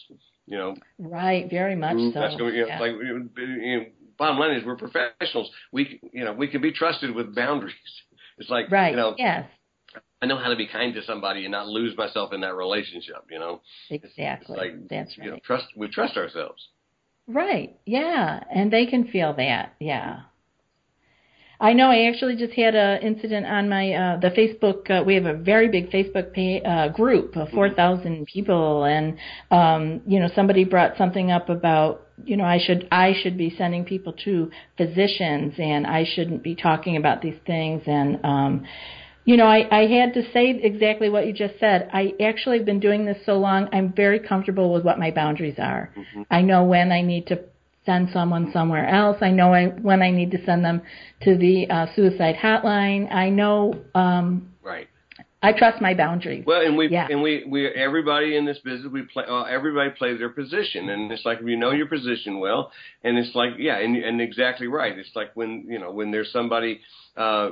You 0.48 0.58
know, 0.58 0.76
right, 1.00 1.50
very 1.50 1.76
much 1.76 1.96
mm-hmm. 1.96 2.14
so. 2.14 2.20
that's 2.20 2.36
going, 2.36 2.54
you 2.54 2.62
know, 2.62 2.68
yeah. 2.68 2.80
like 2.80 2.92
you 2.92 3.80
know, 3.80 3.86
bottom 4.18 4.38
line 4.38 4.56
is 4.56 4.66
we're 4.66 4.76
professionals. 4.76 5.50
We 5.72 6.00
you 6.14 6.24
know 6.24 6.34
we 6.34 6.48
can 6.48 6.62
be 6.62 6.72
trusted 6.72 7.16
with 7.16 7.36
boundaries. 7.36 7.74
It's 8.38 8.50
like 8.50 8.72
right. 8.72 8.92
you 8.92 8.98
know 8.98 9.16
yes. 9.18 9.48
I 10.22 10.28
know 10.28 10.38
how 10.38 10.50
to 10.50 10.56
be 10.56 10.68
kind 10.68 10.94
to 10.96 11.04
somebody 11.04 11.46
and 11.46 11.52
not 11.52 11.68
lose 11.68 11.96
myself 11.98 12.34
in 12.34 12.42
that 12.42 12.56
relationship. 12.56 13.26
You 13.30 13.40
know, 13.40 13.62
Exactly. 13.90 14.26
it's 14.26 14.50
like 14.50 14.90
That's 14.90 15.18
right. 15.18 15.26
you 15.26 15.32
know 15.32 15.40
trust. 15.44 15.66
We 15.76 15.88
trust 15.88 16.18
ourselves. 16.18 16.68
Right. 17.28 17.76
Yeah, 17.86 18.44
and 18.54 18.72
they 18.72 18.86
can 18.86 19.08
feel 19.08 19.34
that. 19.34 19.74
Yeah. 19.80 20.22
I 21.60 21.74
know. 21.74 21.90
I 21.90 22.10
actually 22.10 22.36
just 22.36 22.54
had 22.54 22.76
a 22.76 23.00
incident 23.02 23.46
on 23.46 23.70
my 23.70 23.94
uh, 23.94 24.20
the 24.20 24.30
Facebook. 24.30 24.90
Uh, 24.90 25.04
we 25.04 25.16
have 25.16 25.26
a 25.26 25.34
very 25.34 25.70
big 25.70 25.90
Facebook 25.90 26.34
pay, 26.34 26.62
uh, 26.62 26.90
group 26.90 27.36
of 27.38 27.50
four 27.50 27.70
thousand 27.70 28.26
people, 28.26 28.84
and 28.84 29.18
um, 29.52 30.02
you 30.06 30.20
know 30.20 30.30
somebody 30.36 30.66
brought 30.66 30.98
something 30.98 31.32
up 31.32 31.50
about 31.50 32.08
you 32.24 32.36
know 32.36 32.44
I 32.44 32.60
should 32.60 32.88
I 32.92 33.14
should 33.22 33.38
be 33.38 33.56
sending 33.58 33.86
people 33.86 34.14
to 34.26 34.52
physicians, 34.78 35.54
and 35.58 35.88
I 35.88 36.06
shouldn't 36.06 36.44
be 36.44 36.56
talking 36.56 36.98
about 36.98 37.22
these 37.22 37.40
things, 37.48 37.84
and 37.86 38.20
um, 38.26 38.66
you 39.24 39.38
know 39.38 39.46
I, 39.46 39.66
I 39.72 39.88
had 39.88 40.14
to 40.16 40.24
say 40.34 40.50
exactly 40.50 41.10
what 41.10 41.26
you 41.26 41.32
just 41.32 41.58
said. 41.60 41.90
I 41.94 42.14
actually 42.22 42.58
have 42.58 42.66
been 42.66 42.82
doing 42.82 43.06
this 43.06 43.18
so 43.26 43.38
long. 43.38 43.70
I'm 43.72 43.94
very 43.94 44.20
comfortable 44.20 44.74
with 44.74 44.84
what 44.84 45.00
my 45.00 45.12
boundaries 45.12 45.56
are. 45.58 45.90
I 46.30 46.42
know 46.42 46.66
when 46.66 46.92
I 46.92 47.02
need 47.02 47.28
to 47.28 47.40
send 47.86 48.10
someone 48.12 48.52
somewhere 48.52 48.88
else. 48.88 49.18
I 49.22 49.32
know 49.32 49.54
I, 49.54 49.68
when 49.68 50.02
I 50.02 50.12
need 50.12 50.32
to 50.32 50.44
send 50.46 50.64
them 50.66 50.82
to 51.22 51.38
the 51.38 51.70
uh, 51.70 51.88
suicide 51.96 52.36
hotline. 52.36 53.14
I 53.14 53.30
know 53.30 53.74
um, 53.94 54.50
Right. 54.64 54.88
I 55.44 55.54
trust 55.54 55.80
my 55.80 55.94
boundaries. 55.94 56.44
Well, 56.46 56.62
and 56.62 56.76
we 56.76 56.90
Yeah. 56.90 57.08
and 57.10 57.22
we 57.22 57.44
we 57.48 57.68
everybody 57.68 58.36
in 58.36 58.46
this 58.46 58.58
business 58.60 58.92
we 58.92 59.04
play 59.04 59.26
uh, 59.28 59.44
everybody 59.44 59.92
plays 59.92 60.18
their 60.18 60.30
position, 60.30 60.90
and 60.90 61.12
it's 61.12 61.24
like 61.24 61.40
if 61.40 61.46
you 61.46 61.56
know 61.56 61.70
your 61.72 61.86
position 61.86 62.40
well, 62.40 62.72
and 63.04 63.16
it's 63.18 63.36
like 63.36 63.52
yeah, 63.60 63.78
and 63.78 63.96
and 63.96 64.20
exactly 64.22 64.66
right. 64.66 64.98
It's 64.98 65.16
like 65.16 65.36
when 65.36 65.66
you 65.68 65.78
know 65.78 65.92
when 65.92 66.10
there's 66.10 66.32
somebody 66.32 66.82
uh 67.18 67.50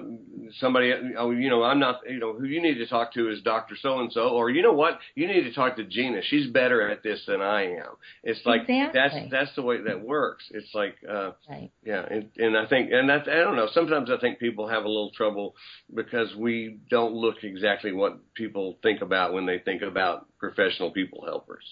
somebody 0.59 0.93
oh 1.17 1.31
you 1.31 1.49
know 1.49 1.63
I'm 1.63 1.79
not 1.79 2.01
you 2.09 2.19
know 2.19 2.33
who 2.33 2.45
you 2.45 2.61
need 2.61 2.75
to 2.75 2.87
talk 2.87 3.13
to 3.13 3.29
is 3.31 3.41
Doctor 3.41 3.75
So 3.81 3.99
and 3.99 4.11
So, 4.11 4.29
or 4.29 4.49
you 4.49 4.61
know 4.61 4.73
what 4.73 4.99
you 5.15 5.27
need 5.27 5.43
to 5.43 5.53
talk 5.53 5.75
to 5.77 5.83
Gina. 5.83 6.21
She's 6.23 6.47
better 6.47 6.89
at 6.89 7.03
this 7.03 7.23
than 7.27 7.41
I 7.41 7.67
am. 7.77 7.95
It's 8.23 8.45
like 8.45 8.61
Exactly. 8.63 8.99
that's 8.99 9.31
that's 9.31 9.55
the 9.55 9.61
way 9.61 9.81
that 9.81 10.01
works. 10.01 10.45
It's 10.51 10.73
like 10.73 10.95
uh 11.09 11.31
Right. 11.49 11.71
yeah, 11.83 12.05
and, 12.09 12.29
and 12.37 12.57
I 12.57 12.65
think, 12.65 12.91
and 12.91 13.09
that's, 13.09 13.27
I 13.27 13.35
don't 13.35 13.55
know. 13.55 13.67
Sometimes 13.73 14.09
I 14.09 14.17
think 14.17 14.39
people 14.39 14.67
have 14.67 14.85
a 14.85 14.87
little 14.87 15.11
trouble 15.11 15.55
because 15.93 16.33
we 16.35 16.79
don't 16.89 17.13
look 17.13 17.43
exactly 17.43 17.91
what 17.91 18.19
people 18.33 18.77
think 18.81 19.01
about 19.01 19.33
when 19.33 19.45
they 19.45 19.59
think 19.59 19.81
about 19.81 20.27
professional 20.39 20.91
people 20.91 21.23
helpers. 21.25 21.63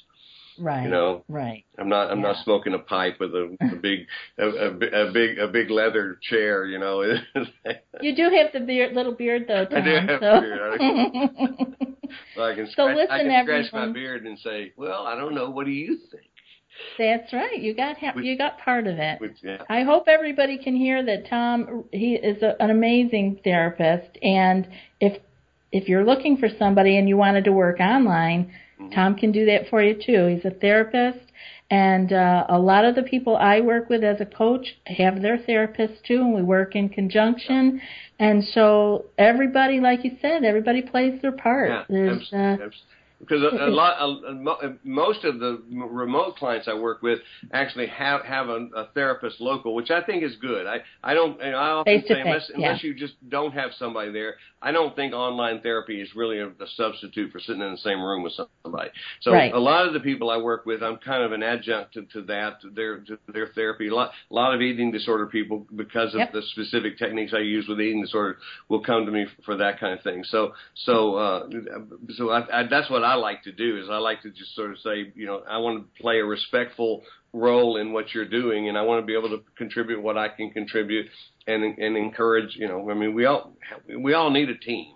Right. 0.59 0.83
You 0.83 0.89
know, 0.89 1.23
Right. 1.27 1.63
I'm 1.77 1.89
not, 1.89 2.11
I'm 2.11 2.21
not 2.21 2.43
smoking 2.43 2.73
a 2.73 2.79
pipe 2.79 3.19
with 3.19 3.33
a, 3.33 3.57
a 3.61 3.75
big, 3.75 3.99
a, 4.37 4.45
a, 4.47 5.07
a 5.07 5.11
big, 5.11 5.39
a 5.39 5.47
big 5.47 5.69
leather 5.71 6.17
chair. 6.21 6.65
You 6.65 6.77
know, 6.79 7.01
You 8.01 8.15
do 8.15 8.29
have 8.29 8.51
the 8.53 8.59
beard, 8.59 8.93
little 8.93 9.13
beard 9.13 9.45
though, 9.47 9.65
I 9.71 9.81
do 9.81 9.89
have 9.95 10.19
so. 10.19 10.35
a 10.37 10.41
beard. 10.41 10.79
so 12.35 12.41
I 12.43 12.55
can, 12.55 12.65
So 12.67 12.71
scratch, 12.71 12.89
I 12.89 12.93
listen, 12.95 13.29
can 13.29 13.45
scratch 13.45 13.73
my 13.73 13.79
everyone. 13.79 13.93
beard 13.93 14.25
and 14.25 14.39
say, 14.39 14.73
well, 14.77 15.05
I 15.07 15.15
don't 15.15 15.33
know. 15.33 15.49
What 15.49 15.65
do 15.65 15.71
you 15.71 15.97
think? 16.11 16.23
That's 16.97 17.31
right. 17.33 17.59
You 17.59 17.73
got 17.75 17.97
ha- 17.97 18.17
you 18.19 18.37
got 18.37 18.57
part 18.59 18.87
of 18.87 18.97
it. 18.97 19.19
Which, 19.19 19.37
yeah. 19.43 19.63
I 19.69 19.83
hope 19.83 20.05
everybody 20.07 20.57
can 20.57 20.75
hear 20.75 21.03
that 21.05 21.27
Thom 21.29 21.83
he 21.91 22.15
is 22.15 22.41
a, 22.43 22.61
an 22.61 22.69
amazing 22.69 23.39
therapist 23.43 24.17
and 24.23 24.67
if 24.99 25.21
if 25.71 25.87
you're 25.87 26.05
looking 26.05 26.37
for 26.37 26.49
somebody 26.57 26.97
and 26.97 27.07
you 27.07 27.17
wanted 27.17 27.43
to 27.45 27.51
work 27.51 27.79
online, 27.79 28.51
Mm-hmm. 28.81 28.93
Thom 28.93 29.15
can 29.15 29.31
do 29.31 29.45
that 29.45 29.69
for 29.69 29.81
you 29.81 29.93
too. 29.93 30.27
He's 30.27 30.45
a 30.45 30.55
therapist 30.55 31.19
and 31.69 32.11
uh, 32.11 32.45
a 32.49 32.59
lot 32.59 32.83
of 32.83 32.95
the 32.95 33.03
people 33.03 33.37
I 33.37 33.61
work 33.61 33.89
with 33.89 34.03
as 34.03 34.19
a 34.19 34.25
coach 34.25 34.67
have 34.87 35.21
their 35.21 35.37
therapists 35.37 36.03
too 36.05 36.21
and 36.21 36.33
we 36.33 36.43
work 36.43 36.75
in 36.75 36.89
conjunction 36.89 37.81
and 38.19 38.43
so 38.53 39.05
everybody 39.17 39.79
like 39.79 40.03
you 40.03 40.11
said, 40.21 40.43
everybody 40.43 40.81
plays 40.81 41.21
their 41.21 41.31
part. 41.31 41.69
Yeah, 41.69 41.83
There's 41.89 42.33
abs- 42.33 42.61
uh, 42.61 42.69
because 43.21 43.41
a, 43.43 43.55
a 43.55 43.69
lot, 43.69 43.99
a, 43.99 44.67
a, 44.67 44.75
most 44.83 45.23
of 45.23 45.39
the 45.39 45.61
remote 45.69 46.35
clients 46.35 46.67
I 46.67 46.73
work 46.73 47.01
with 47.01 47.19
actually 47.53 47.87
have 47.87 48.23
have 48.25 48.49
a, 48.49 48.67
a 48.75 48.89
therapist 48.93 49.39
local, 49.39 49.75
which 49.75 49.91
I 49.91 50.01
think 50.01 50.23
is 50.23 50.35
good. 50.41 50.65
I 50.67 50.77
I 51.03 51.13
don't, 51.13 51.41
and 51.41 51.55
I 51.55 51.69
often 51.69 52.03
say 52.07 52.21
unless 52.21 52.51
unless 52.53 52.83
yeah. 52.83 52.89
you 52.89 52.95
just 52.95 53.13
don't 53.29 53.53
have 53.53 53.71
somebody 53.77 54.11
there, 54.11 54.35
I 54.61 54.71
don't 54.71 54.95
think 54.95 55.13
online 55.13 55.61
therapy 55.61 56.01
is 56.01 56.09
really 56.15 56.39
a, 56.39 56.47
a 56.47 56.67
substitute 56.75 57.31
for 57.31 57.39
sitting 57.39 57.61
in 57.61 57.71
the 57.71 57.77
same 57.77 58.01
room 58.01 58.21
with 58.23 58.33
somebody. 58.33 58.89
So 59.21 59.31
Right. 59.31 59.51
a 59.53 59.59
lot 59.59 59.87
of 59.87 59.93
the 59.93 59.99
people 59.99 60.29
I 60.29 60.37
work 60.37 60.65
with, 60.65 60.83
I'm 60.83 60.97
kind 60.97 61.23
of 61.23 61.31
an 61.31 61.41
adjunct 61.41 61.93
to, 61.93 62.03
to 62.13 62.21
that, 62.23 62.61
to 62.61 62.69
their 62.69 62.97
to 62.99 63.17
their 63.27 63.47
therapy. 63.47 63.87
A 63.87 63.95
lot, 63.95 64.11
a 64.29 64.33
lot 64.33 64.53
of 64.53 64.61
eating 64.61 64.91
disorder 64.91 65.25
people, 65.25 65.65
because 65.75 66.13
of 66.13 66.19
Yep. 66.19 66.33
the 66.33 66.41
specific 66.53 66.97
techniques 66.97 67.33
I 67.33 67.39
use 67.39 67.67
with 67.67 67.79
eating 67.81 68.01
disorder, 68.01 68.37
will 68.69 68.81
come 68.83 69.05
to 69.05 69.11
me 69.11 69.25
for 69.45 69.57
that 69.57 69.79
kind 69.79 69.93
of 69.97 70.03
thing. 70.03 70.23
So 70.25 70.53
so 70.75 71.15
uh, 71.15 71.49
so 72.17 72.29
I, 72.29 72.59
I, 72.61 72.67
that's 72.67 72.89
what 72.89 73.03
I 73.03 73.15
like 73.15 73.43
to 73.43 73.51
do 73.51 73.77
is 73.81 73.89
I 73.89 73.97
like 73.97 74.21
to 74.23 74.29
just 74.29 74.55
sort 74.55 74.71
of 74.71 74.77
say, 74.79 75.11
you 75.15 75.25
know, 75.25 75.41
I 75.49 75.57
want 75.57 75.83
to 75.95 76.01
play 76.01 76.19
a 76.19 76.25
respectful 76.25 77.03
role 77.33 77.77
in 77.77 77.93
what 77.93 78.13
you're 78.13 78.27
doing, 78.27 78.67
and 78.69 78.77
I 78.77 78.81
want 78.81 79.01
to 79.01 79.05
be 79.05 79.13
able 79.17 79.29
to 79.29 79.43
contribute 79.57 80.01
what 80.01 80.17
I 80.17 80.27
can 80.29 80.51
contribute, 80.51 81.07
and 81.47 81.63
and 81.63 81.97
encourage. 81.97 82.55
You 82.55 82.67
know, 82.67 82.89
I 82.89 82.93
mean, 82.93 83.13
we 83.13 83.25
all 83.25 83.53
we 83.99 84.13
all 84.13 84.29
need 84.29 84.49
a 84.49 84.57
team. 84.57 84.95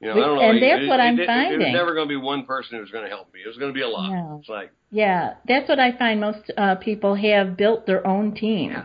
You 0.00 0.08
know, 0.08 0.14
We- 0.16 0.22
I 0.22 0.26
don't 0.26 0.36
know. 0.36 0.42
and 0.42 0.58
it- 0.58 0.60
that's 0.60 0.82
it- 0.84 0.88
what 0.88 1.00
it- 1.00 1.02
I'm 1.02 1.18
It 1.52 1.58
was 1.58 1.72
never 1.72 1.94
going 1.94 2.08
to 2.08 2.12
be 2.12 2.16
one 2.20 2.44
person 2.44 2.78
who's 2.78 2.90
going 2.90 3.04
to 3.04 3.10
help 3.10 3.32
me. 3.32 3.40
Was 3.46 3.56
going 3.56 3.70
to 3.72 3.74
be 3.74 3.82
a 3.82 3.88
lot. 3.88 4.10
No. 4.10 4.38
It's 4.40 4.48
like 4.48 4.70
Yeah, 4.90 5.34
that's 5.48 5.68
what 5.68 5.80
I 5.80 5.92
find. 5.92 6.20
Most 6.20 6.50
uh, 6.56 6.74
people 6.76 7.14
have 7.14 7.56
built 7.56 7.86
their 7.86 8.06
own 8.06 8.32
team. 8.32 8.70
Yeah. 8.72 8.84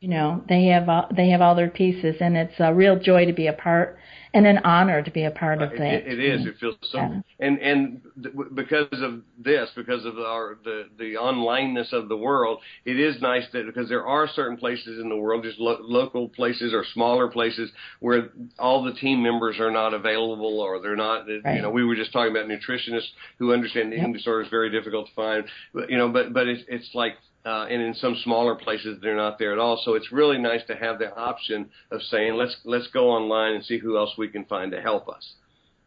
You 0.00 0.08
know, 0.08 0.42
they 0.48 0.66
have 0.66 0.88
all, 0.88 1.08
they 1.14 1.28
have 1.30 1.42
all 1.42 1.54
their 1.54 1.68
pieces, 1.68 2.16
and 2.20 2.34
it's 2.36 2.58
a 2.58 2.72
real 2.72 2.96
joy 2.98 3.26
to 3.26 3.32
be 3.34 3.48
a 3.48 3.52
part 3.52 3.98
and 4.34 4.46
an 4.46 4.58
honor 4.58 5.02
to 5.02 5.10
be 5.10 5.24
a 5.24 5.30
part 5.30 5.60
of 5.62 5.70
that. 5.70 5.80
it, 5.80 6.06
it 6.06 6.20
is. 6.20 6.46
It 6.46 6.54
feels 6.60 6.76
so, 6.82 6.98
Yeah. 6.98 7.20
and 7.40 7.58
and 7.58 8.00
th- 8.22 8.34
because 8.54 8.86
of 8.92 9.22
this, 9.38 9.68
because 9.76 10.04
of 10.04 10.18
our 10.18 10.58
the 10.64 10.84
the 10.98 11.16
onlineness 11.16 11.92
of 11.92 12.08
the 12.08 12.16
world, 12.16 12.60
it 12.84 12.98
is 12.98 13.20
nice 13.20 13.44
that 13.52 13.66
because 13.66 13.88
there 13.88 14.06
are 14.06 14.28
certain 14.28 14.56
places 14.56 14.98
in 15.00 15.08
the 15.08 15.16
world, 15.16 15.42
just 15.44 15.58
lo- 15.58 15.78
local 15.80 16.28
places 16.28 16.72
or 16.72 16.84
smaller 16.94 17.28
places 17.28 17.70
where 18.00 18.30
all 18.58 18.82
the 18.84 18.92
team 18.92 19.22
members 19.22 19.58
are 19.58 19.70
not 19.70 19.94
available 19.94 20.60
or 20.60 20.80
they're 20.80 20.96
not. 20.96 21.26
Right. 21.44 21.56
You 21.56 21.62
know, 21.62 21.70
we 21.70 21.84
were 21.84 21.96
just 21.96 22.12
talking 22.12 22.30
about 22.30 22.46
nutritionists 22.48 23.10
who 23.38 23.52
understand 23.52 23.90
the 23.92 23.96
eating 23.96 24.08
Yep. 24.08 24.16
disorder 24.18 24.42
is 24.42 24.48
very 24.48 24.70
difficult 24.70 25.08
to 25.08 25.14
find. 25.14 25.44
But 25.74 25.90
you 25.90 25.98
know, 25.98 26.08
but 26.08 26.32
but 26.32 26.46
it's 26.46 26.62
it's 26.68 26.90
like. 26.94 27.14
Uh, 27.44 27.66
and 27.70 27.80
in 27.80 27.94
some 27.94 28.16
smaller 28.22 28.54
places, 28.54 28.98
they're 29.00 29.16
not 29.16 29.38
there 29.38 29.52
at 29.52 29.58
all. 29.58 29.80
So 29.82 29.94
it's 29.94 30.12
really 30.12 30.36
nice 30.36 30.60
to 30.66 30.76
have 30.76 30.98
the 30.98 31.14
option 31.16 31.70
of 31.90 32.02
saying, 32.02 32.34
let's 32.34 32.56
let's 32.64 32.88
go 32.88 33.08
online 33.10 33.54
and 33.54 33.64
see 33.64 33.78
who 33.78 33.96
else 33.96 34.10
we 34.18 34.28
can 34.28 34.44
find 34.44 34.70
to 34.72 34.80
help 34.82 35.08
us. 35.08 35.34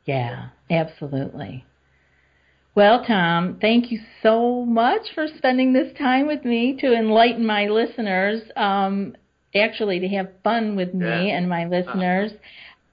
Yeah, 0.05 0.49
absolutely. 0.71 1.63
Well, 2.75 3.05
Thom, 3.05 3.59
thank 3.61 3.91
you 3.91 3.99
so 4.23 4.65
much 4.65 5.01
for 5.13 5.27
spending 5.37 5.73
this 5.73 5.95
time 5.95 6.25
with 6.25 6.43
me 6.43 6.75
to 6.79 6.91
enlighten 6.93 7.45
my 7.45 7.67
listeners. 7.67 8.41
Um, 8.55 9.15
actually, 9.55 9.99
to 9.99 10.07
have 10.07 10.29
fun 10.43 10.75
with 10.75 10.93
me 10.95 11.05
Yeah. 11.05 11.37
and 11.37 11.47
my 11.47 11.65
listeners. 11.65 12.31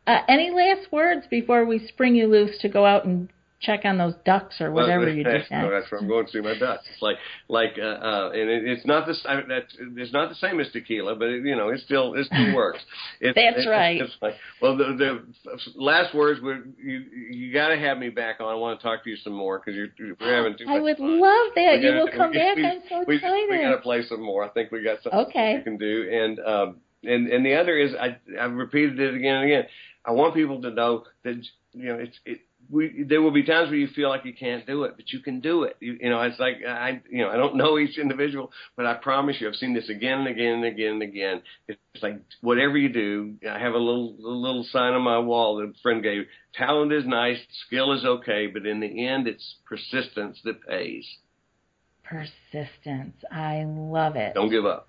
Uh, 0.06 0.18
any 0.28 0.50
last 0.50 0.92
words 0.92 1.26
before 1.30 1.64
we 1.64 1.78
spring 1.88 2.14
you 2.14 2.26
loose 2.26 2.58
to 2.58 2.68
go 2.68 2.84
out 2.84 3.06
and 3.06 3.30
check 3.60 3.84
on 3.84 3.98
those 3.98 4.14
ducks 4.24 4.60
or 4.60 4.70
whatever 4.70 5.04
Well, 5.04 5.14
you 5.14 5.24
do 5.24 5.30
that's, 5.32 5.50
no, 5.50 5.70
that's 5.70 5.90
where 5.92 6.00
I'm 6.00 6.08
going 6.08 6.26
to 6.26 6.32
see 6.32 6.40
my 6.40 6.58
ducks. 6.58 6.84
It's 6.92 7.02
like 7.02 7.16
like 7.48 7.74
uh, 7.78 7.82
uh 7.84 8.30
and 8.32 8.48
it, 8.48 8.64
it's 8.66 8.86
not 8.86 9.06
this 9.06 9.20
I 9.28 9.36
mean, 9.36 9.48
that's 9.48 9.74
it's 9.96 10.12
not 10.12 10.28
the 10.30 10.34
same 10.36 10.60
as 10.60 10.70
tequila, 10.72 11.14
but 11.16 11.28
it, 11.28 11.44
you 11.44 11.54
know 11.56 11.68
it 11.68 11.80
still 11.84 12.14
it 12.14 12.26
still 12.26 12.54
works. 12.54 12.80
It, 13.20 13.34
That's 13.34 13.66
it- 13.66 13.68
right. 13.68 14.00
It's 14.00 14.16
like 14.22 14.34
well 14.62 14.76
the 14.76 14.84
the 14.96 15.24
last 15.76 16.14
words 16.14 16.40
were 16.40 16.64
you 16.82 17.00
you 17.30 17.52
got 17.52 17.68
to 17.68 17.78
have 17.78 17.98
me 17.98 18.08
back 18.08 18.36
on. 18.40 18.48
I 18.48 18.54
want 18.54 18.80
to 18.80 18.82
talk 18.86 19.04
to 19.04 19.10
you 19.10 19.16
some 19.16 19.34
more 19.34 19.58
because 19.58 19.74
you're 19.76 19.88
we're 20.20 20.34
having 20.36 20.56
too 20.56 20.64
much 20.66 20.76
I 20.76 20.80
would 20.80 20.96
fun. 20.96 21.20
love 21.20 21.48
that. 21.54 21.80
You 21.80 21.88
gotta- 21.90 22.00
will 22.00 22.08
come 22.16 22.30
we- 22.30 22.38
back. 22.38 22.56
we- 22.56 22.66
I'm 22.66 22.80
so 22.88 23.04
we, 23.06 23.16
excited. 23.16 23.46
We 23.50 23.58
got 23.62 23.72
to 23.76 23.82
play 23.82 24.02
some 24.08 24.22
more. 24.22 24.44
I 24.44 24.48
think 24.48 24.70
we 24.72 24.82
got 24.82 25.02
something 25.02 25.20
Okay. 25.28 25.56
we 25.58 25.62
can 25.62 25.76
do. 25.76 26.08
And 26.10 26.40
um, 26.40 26.76
and 27.04 27.28
and 27.28 27.44
the 27.44 27.54
other 27.54 27.76
is 27.78 27.92
I 27.94 28.16
I've 28.40 28.52
repeated 28.52 28.98
it 29.00 29.14
again 29.14 29.36
and 29.36 29.44
again. 29.44 29.64
I 30.04 30.12
want 30.12 30.34
people 30.34 30.62
to 30.62 30.70
know 30.70 31.04
that 31.24 31.34
you 31.72 31.88
know 31.88 31.96
it's 31.96 32.18
it. 32.24 32.40
We, 32.68 33.04
there 33.08 33.20
will 33.20 33.32
be 33.32 33.42
times 33.42 33.68
where 33.68 33.78
you 33.78 33.88
feel 33.88 34.08
like 34.08 34.24
you 34.24 34.32
can't 34.32 34.66
do 34.66 34.84
it, 34.84 34.94
but 34.96 35.12
you 35.12 35.20
can 35.20 35.40
do 35.40 35.64
it. 35.64 35.76
You, 35.80 35.98
you 36.00 36.08
know, 36.10 36.20
it's 36.22 36.38
like 36.38 36.58
I, 36.66 37.00
you 37.10 37.24
know, 37.24 37.30
I 37.30 37.36
don't 37.36 37.56
know 37.56 37.78
each 37.78 37.98
individual, 37.98 38.52
but 38.76 38.86
I 38.86 38.94
promise 38.94 39.36
you, 39.40 39.48
I've 39.48 39.56
seen 39.56 39.74
this 39.74 39.88
again 39.88 40.20
and 40.20 40.28
again 40.28 40.54
and 40.54 40.64
again 40.64 40.92
and 40.92 41.02
again. 41.02 41.42
It's 41.66 42.02
like 42.02 42.20
whatever 42.42 42.78
you 42.78 42.88
do, 42.88 43.34
I 43.48 43.58
have 43.58 43.74
a 43.74 43.78
little 43.78 44.14
a 44.18 44.28
little 44.28 44.64
sign 44.70 44.92
on 44.92 45.02
my 45.02 45.18
wall 45.18 45.56
that 45.56 45.64
a 45.64 45.72
friend 45.82 46.02
gave. 46.02 46.26
Talent 46.54 46.92
is 46.92 47.04
nice, 47.06 47.38
skill 47.66 47.92
is 47.92 48.04
okay, 48.04 48.46
but 48.46 48.66
in 48.66 48.80
the 48.80 49.06
end, 49.06 49.26
it's 49.26 49.56
persistence 49.64 50.40
that 50.44 50.64
pays. 50.66 51.06
Persistence. 52.04 53.16
I 53.32 53.64
love 53.66 54.16
it. 54.16 54.34
Don't 54.34 54.50
give 54.50 54.66
up. 54.66 54.88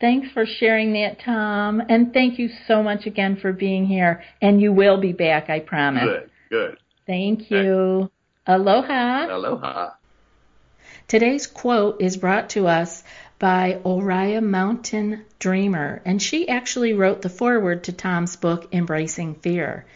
Thanks 0.00 0.28
for 0.32 0.46
sharing 0.46 0.92
that, 0.92 1.18
Thom. 1.24 1.82
And 1.88 2.12
thank 2.12 2.38
you 2.38 2.48
so 2.68 2.82
much 2.82 3.06
again 3.06 3.36
for 3.40 3.52
being 3.52 3.86
here. 3.86 4.22
And 4.40 4.60
you 4.60 4.72
will 4.72 5.00
be 5.00 5.12
back, 5.12 5.50
I 5.50 5.58
promise. 5.58 6.04
Good, 6.04 6.30
good. 6.50 6.78
Thank 7.06 7.50
you. 7.50 8.10
Aloha. 8.46 9.26
Aloha. 9.30 9.90
Today's 11.06 11.46
quote 11.46 12.00
is 12.00 12.16
brought 12.16 12.50
to 12.50 12.66
us 12.66 13.02
by 13.38 13.80
Oriah 13.84 14.42
Mountain 14.42 15.24
Dreamer, 15.38 16.02
and 16.04 16.20
she 16.20 16.48
actually 16.48 16.92
wrote 16.92 17.22
the 17.22 17.28
foreword 17.28 17.84
to 17.84 17.92
Thom's 17.92 18.36
book, 18.36 18.68
Embracing 18.72 19.36
Fear. 19.36 19.86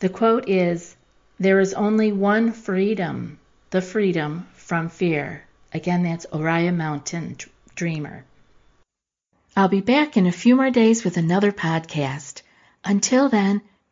The 0.00 0.08
quote 0.08 0.48
is 0.48 0.96
There 1.38 1.60
is 1.60 1.74
only 1.74 2.12
one 2.12 2.52
freedom, 2.52 3.38
the 3.70 3.80
freedom 3.80 4.46
from 4.54 4.88
fear. 4.88 5.42
Again, 5.72 6.02
that's 6.02 6.26
Oriah 6.32 6.72
Mountain 6.72 7.38
Dreamer. 7.74 8.24
I'll 9.56 9.68
be 9.68 9.80
back 9.80 10.16
in 10.16 10.26
a 10.26 10.32
few 10.32 10.56
more 10.56 10.70
days 10.70 11.04
with 11.04 11.16
another 11.16 11.52
podcast. 11.52 12.42
Until 12.84 13.28
then, 13.28 13.62